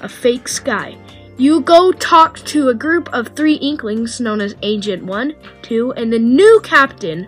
a 0.00 0.08
fake 0.08 0.46
sky. 0.46 0.96
You 1.36 1.60
go 1.60 1.90
talk 1.92 2.38
to 2.46 2.68
a 2.68 2.74
group 2.74 3.12
of 3.12 3.28
three 3.28 3.54
inklings 3.54 4.20
known 4.20 4.40
as 4.40 4.54
Agent 4.62 5.04
1, 5.04 5.34
2, 5.62 5.92
and 5.92 6.12
the 6.12 6.18
new 6.18 6.60
captain. 6.62 7.26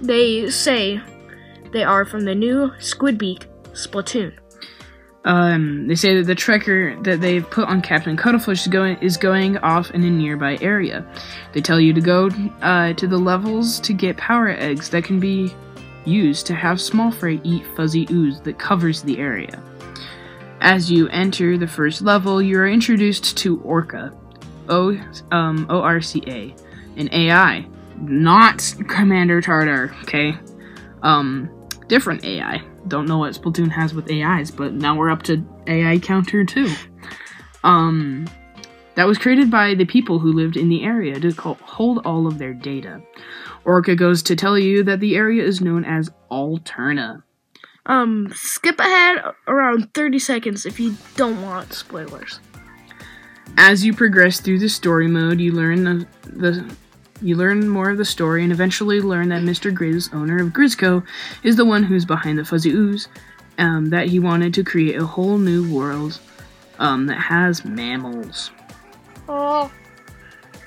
They 0.00 0.50
say 0.50 1.00
they 1.76 1.84
are 1.84 2.06
from 2.06 2.24
the 2.24 2.34
new 2.34 2.70
Squidbeak 2.78 3.44
Splatoon. 3.72 4.32
Um, 5.26 5.86
they 5.88 5.94
say 5.94 6.16
that 6.16 6.26
the 6.26 6.34
trekker 6.34 7.04
that 7.04 7.20
they've 7.20 7.48
put 7.50 7.68
on 7.68 7.82
Captain 7.82 8.16
Cuttlefish 8.16 8.62
is 8.62 8.68
going 8.68 8.96
is 9.02 9.18
going 9.18 9.58
off 9.58 9.90
in 9.90 10.02
a 10.02 10.10
nearby 10.10 10.56
area. 10.62 11.04
They 11.52 11.60
tell 11.60 11.78
you 11.78 11.92
to 11.92 12.00
go 12.00 12.30
uh, 12.62 12.94
to 12.94 13.06
the 13.06 13.18
levels 13.18 13.78
to 13.80 13.92
get 13.92 14.16
power 14.16 14.48
eggs 14.48 14.88
that 14.90 15.04
can 15.04 15.20
be 15.20 15.52
used 16.06 16.46
to 16.46 16.54
have 16.54 16.80
small 16.80 17.10
fry 17.10 17.40
eat 17.44 17.66
fuzzy 17.76 18.06
ooze 18.10 18.40
that 18.40 18.58
covers 18.58 19.02
the 19.02 19.18
area. 19.18 19.62
As 20.62 20.90
you 20.90 21.08
enter 21.08 21.58
the 21.58 21.66
first 21.66 22.00
level, 22.00 22.40
you 22.40 22.58
are 22.58 22.68
introduced 22.68 23.36
to 23.38 23.60
Orca, 23.60 24.16
O 24.70 24.98
um, 25.30 25.66
O 25.68 25.82
R 25.82 26.00
C 26.00 26.22
A, 26.26 26.54
an 26.96 27.12
AI, 27.12 27.66
not 28.00 28.74
Commander 28.88 29.42
Tartar. 29.42 29.94
Okay, 30.04 30.38
um, 31.02 31.50
different 31.88 32.24
AI. 32.24 32.62
Don't 32.88 33.06
know 33.06 33.18
what 33.18 33.34
Splatoon 33.34 33.70
has 33.70 33.94
with 33.94 34.10
AIs, 34.10 34.50
but 34.50 34.72
now 34.72 34.96
we're 34.96 35.10
up 35.10 35.22
to 35.24 35.44
AI 35.66 35.98
counter 35.98 36.44
too. 36.44 36.72
Um, 37.64 38.28
that 38.94 39.06
was 39.06 39.18
created 39.18 39.50
by 39.50 39.74
the 39.74 39.84
people 39.84 40.18
who 40.18 40.32
lived 40.32 40.56
in 40.56 40.68
the 40.68 40.84
area 40.84 41.20
to 41.20 41.30
hold 41.32 41.98
all 42.06 42.26
of 42.26 42.38
their 42.38 42.54
data. 42.54 43.02
Orca 43.64 43.94
goes 43.94 44.22
to 44.24 44.36
tell 44.36 44.58
you 44.58 44.82
that 44.84 45.00
the 45.00 45.16
area 45.16 45.44
is 45.44 45.60
known 45.60 45.84
as 45.84 46.10
Alterna. 46.30 47.22
Um, 47.84 48.32
skip 48.34 48.80
ahead 48.80 49.18
around 49.46 49.92
30 49.94 50.18
seconds 50.18 50.66
if 50.66 50.80
you 50.80 50.96
don't 51.16 51.42
want 51.42 51.72
spoilers. 51.72 52.40
As 53.56 53.84
you 53.84 53.94
progress 53.94 54.40
through 54.40 54.58
the 54.58 54.68
story 54.68 55.08
mode, 55.08 55.40
you 55.40 55.52
learn 55.52 55.84
the, 55.84 56.06
the 56.24 56.76
you 57.22 57.36
learn 57.36 57.68
more 57.68 57.90
of 57.90 57.98
the 57.98 58.04
story 58.04 58.42
and 58.42 58.52
eventually 58.52 59.00
learn 59.00 59.28
that 59.30 59.42
Mr. 59.42 59.74
Grizz, 59.74 60.12
owner 60.14 60.42
of 60.42 60.48
Grizzco, 60.48 61.04
is 61.42 61.56
the 61.56 61.64
one 61.64 61.82
who's 61.82 62.04
behind 62.04 62.38
the 62.38 62.44
fuzzy 62.44 62.70
ooze. 62.70 63.08
Um, 63.58 63.88
that 63.88 64.08
he 64.08 64.18
wanted 64.18 64.52
to 64.54 64.62
create 64.62 65.00
a 65.00 65.06
whole 65.06 65.38
new 65.38 65.74
world 65.74 66.20
um, 66.78 67.06
that 67.06 67.18
has 67.18 67.64
mammals. 67.64 68.50
Oh. 69.28 69.72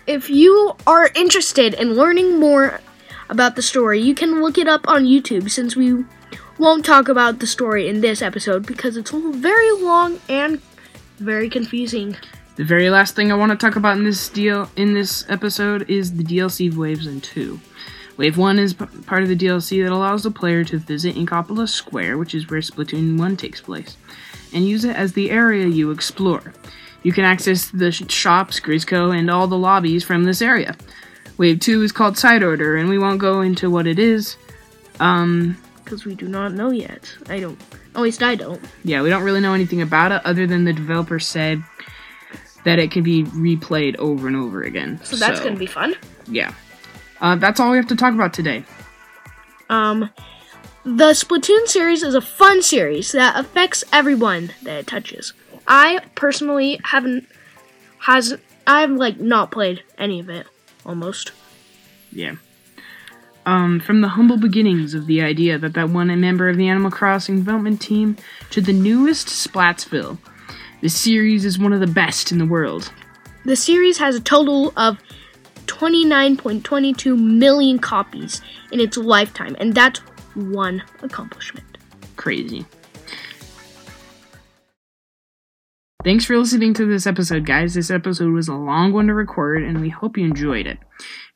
If 0.08 0.28
you 0.28 0.76
are 0.88 1.12
interested 1.14 1.76
in 1.76 1.94
learning 1.94 2.40
more 2.40 2.82
about 3.30 3.56
the 3.56 3.62
story, 3.62 4.02
you 4.02 4.16
can 4.16 4.42
look 4.42 4.58
it 4.58 4.68
up 4.68 4.88
on 4.88 5.06
YouTube 5.06 5.52
since 5.52 5.76
we 5.76 6.04
won't 6.58 6.84
talk 6.84 7.08
about 7.08 7.40
the 7.40 7.48
story 7.48 7.88
in 7.88 8.02
this 8.02 8.22
episode 8.24 8.66
because 8.66 8.98
it's 8.98 9.12
very 9.12 9.72
long 9.72 10.20
and 10.28 10.62
very 11.20 11.50
confusing. 11.50 12.18
The 12.60 12.66
very 12.66 12.90
last 12.90 13.16
thing 13.16 13.32
I 13.32 13.36
want 13.36 13.54
to 13.54 13.58
talk 13.58 13.78
about 13.78 13.96
in 13.96 14.04
this 14.04 14.28
deal 14.28 14.70
in 14.76 14.94
this 14.94 15.24
episode 15.30 15.90
is 15.90 16.18
the 16.18 16.26
DLC 16.26 16.76
Waves 16.76 17.08
and 17.08 17.24
2. 17.24 17.58
Wave 18.18 18.38
1 18.38 18.60
is 18.60 18.74
p- 18.74 18.84
part 19.06 19.24
of 19.24 19.30
the 19.30 19.36
DLC 19.38 19.82
that 19.82 19.94
allows 19.94 20.24
the 20.24 20.30
player 20.32 20.66
to 20.66 20.78
visit 20.78 21.16
Inkopolis 21.16 21.70
Square, 21.70 22.18
which 22.18 22.36
is 22.36 22.50
where 22.50 22.60
Splatoon 22.60 23.18
1 23.18 23.38
takes 23.38 23.62
place, 23.62 23.96
and 24.52 24.68
use 24.68 24.84
it 24.84 24.94
as 24.94 25.14
the 25.14 25.32
area 25.32 25.68
you 25.68 25.90
explore. 25.92 26.54
You 27.02 27.14
can 27.14 27.24
access 27.24 27.68
the 27.70 27.94
sh- 27.94 28.12
shops, 28.12 28.60
Grizzco, 28.60 29.18
and 29.18 29.32
all 29.32 29.48
the 29.48 29.58
lobbies 29.58 30.04
from 30.04 30.26
this 30.26 30.42
area. 30.42 30.76
Wave 31.38 31.62
2 31.62 31.82
is 31.82 31.94
called 31.94 32.18
Side 32.18 32.44
Order, 32.44 32.76
and 32.76 32.90
we 32.90 33.00
won't 33.00 33.20
go 33.20 33.40
into 33.40 33.70
what 33.70 33.88
it 33.88 34.00
is. 34.00 34.36
Um, 35.00 35.56
Because 35.86 36.04
we 36.04 36.14
do 36.14 36.28
not 36.28 36.52
know 36.52 36.72
yet. 36.72 37.10
I 37.30 37.40
don't. 37.40 37.58
At 37.96 38.02
least 38.02 38.22
I 38.22 38.36
don't. 38.36 38.62
yeah, 38.84 39.02
we 39.02 39.10
don't 39.10 39.24
really 39.24 39.40
know 39.40 39.54
anything 39.54 39.82
about 39.82 40.12
it 40.12 40.22
other 40.26 40.46
than 40.46 40.66
the 40.66 40.74
developer 40.74 41.20
said 41.20 41.64
that 42.66 42.80
it 42.80 42.92
can 42.92 43.04
be 43.04 43.24
replayed 43.24 43.96
over 43.98 44.28
and 44.28 44.36
over 44.36 44.64
again. 44.64 45.00
So 45.04 45.16
that's 45.16 45.40
going 45.40 45.54
to 45.54 45.60
be 45.60 45.66
fun. 45.66 45.96
yeah. 46.28 46.54
Uh, 47.22 47.36
that's 47.36 47.60
all 47.60 47.72
we 47.72 47.78
have 47.78 47.88
to 47.88 47.96
talk 47.96 48.14
about 48.14 48.34
today. 48.34 48.64
Um, 49.70 50.10
the 50.84 51.12
Splatoon 51.12 51.68
series 51.68 52.02
is 52.02 52.16
a 52.16 52.22
fun 52.22 52.62
series 52.62 53.12
that 53.12 53.38
affects 53.38 53.84
everyone 53.92 54.52
that 54.64 54.80
it 54.80 54.88
touches. 54.88 55.34
I 55.68 56.00
personally 56.16 56.80
haven't 56.84 57.28
has 58.00 58.38
I've 58.66 58.92
like 58.92 59.20
not 59.20 59.52
played 59.52 59.84
any 59.98 60.20
of 60.20 60.30
it 60.30 60.48
almost. 60.86 61.32
Yeah. 62.12 62.36
Um, 63.46 63.80
from 63.80 64.02
the 64.02 64.10
humble 64.10 64.38
beginnings 64.38 64.94
of 64.94 65.08
the 65.08 65.22
idea 65.22 65.58
that 65.58 65.74
that 65.74 65.90
one 65.90 66.08
member 66.20 66.50
of 66.50 66.58
the 66.58 66.68
Animal 66.68 66.92
Crossing 66.92 67.38
development 67.38 67.82
team 67.82 68.18
to 68.52 68.62
the 68.62 68.74
newest 68.74 69.28
Splatsville, 69.28 70.18
this 70.82 70.96
series 70.96 71.46
is 71.46 71.60
one 71.60 71.74
of 71.74 71.80
the 71.80 71.88
best 71.88 72.32
in 72.32 72.38
the 72.38 72.46
world. 72.46 72.92
The 73.46 73.56
series 73.56 73.98
has 73.98 74.16
a 74.16 74.22
total 74.22 74.74
of 74.78 74.98
29.22 75.66 77.18
million 77.18 77.80
copies 77.80 78.42
in 78.72 78.80
its 78.80 78.98
lifetime, 78.98 79.56
and 79.60 79.74
that's 79.74 80.00
one 80.36 80.84
accomplishment. 81.02 81.78
Crazy. 82.16 82.66
Thanks 86.04 86.24
for 86.24 86.38
listening 86.38 86.74
to 86.76 86.86
this 86.86 87.06
episode, 87.06 87.46
guys. 87.46 87.74
This 87.74 87.92
episode 87.92 88.32
was 88.32 88.48
a 88.48 88.54
long 88.54 88.94
one 88.94 89.08
to 89.08 89.14
record, 89.14 89.64
and 89.64 89.82
we 89.82 89.90
hope 89.90 90.18
you 90.18 90.26
enjoyed 90.26 90.66
it. 90.66 90.78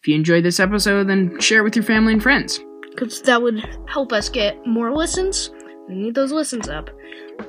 If 0.01 0.07
you 0.07 0.15
enjoyed 0.15 0.45
this 0.45 0.59
episode, 0.59 1.09
then 1.09 1.37
share 1.39 1.59
it 1.59 1.63
with 1.63 1.75
your 1.75 1.83
family 1.83 2.13
and 2.13 2.23
friends. 2.23 2.61
Because 2.91 3.21
that 3.23 3.41
would 3.41 3.61
help 3.87 4.13
us 4.13 4.29
get 4.29 4.65
more 4.65 4.95
listens. 4.95 5.51
We 5.89 5.95
need 5.95 6.15
those 6.15 6.31
listens 6.31 6.69
up. 6.69 6.89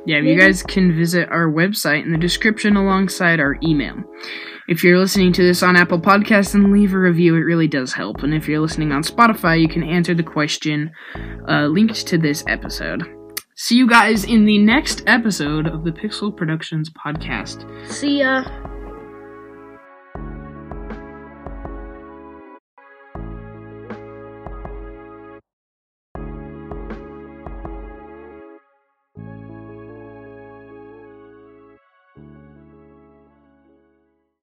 Yeah, 0.07 0.19
you 0.19 0.39
guys 0.39 0.63
can 0.63 0.95
visit 0.95 1.29
our 1.31 1.51
website 1.51 2.05
in 2.05 2.13
the 2.13 2.19
description 2.19 2.77
alongside 2.77 3.41
our 3.41 3.57
email. 3.63 4.03
If 4.67 4.83
you're 4.83 4.99
listening 4.99 5.33
to 5.35 5.43
this 5.43 5.63
on 5.63 5.77
Apple 5.77 6.01
Podcasts, 6.01 6.53
then 6.53 6.73
leave 6.73 6.95
a 6.95 6.99
review. 6.99 7.37
It 7.37 7.41
really 7.41 7.69
does 7.69 7.93
help. 7.93 8.23
And 8.23 8.35
if 8.35 8.49
you're 8.49 8.61
listening 8.61 8.93
on 8.93 9.03
Spotify, 9.03 9.61
you 9.61 9.69
can 9.69 9.83
answer 9.83 10.15
the 10.15 10.23
question 10.23 10.91
uh, 11.49 11.67
linked 11.67 12.07
to 12.07 12.19
this 12.19 12.45
episode. 12.47 13.03
See 13.57 13.77
you 13.77 13.87
guys 13.87 14.25
in 14.25 14.45
the 14.45 14.59
next 14.59 15.05
episode 15.07 15.67
of 15.67 15.85
the 15.85 15.93
Pixel 15.93 16.35
Productions 16.35 16.91
podcast. 16.91 17.65
See 17.89 18.21
ya. 18.21 18.43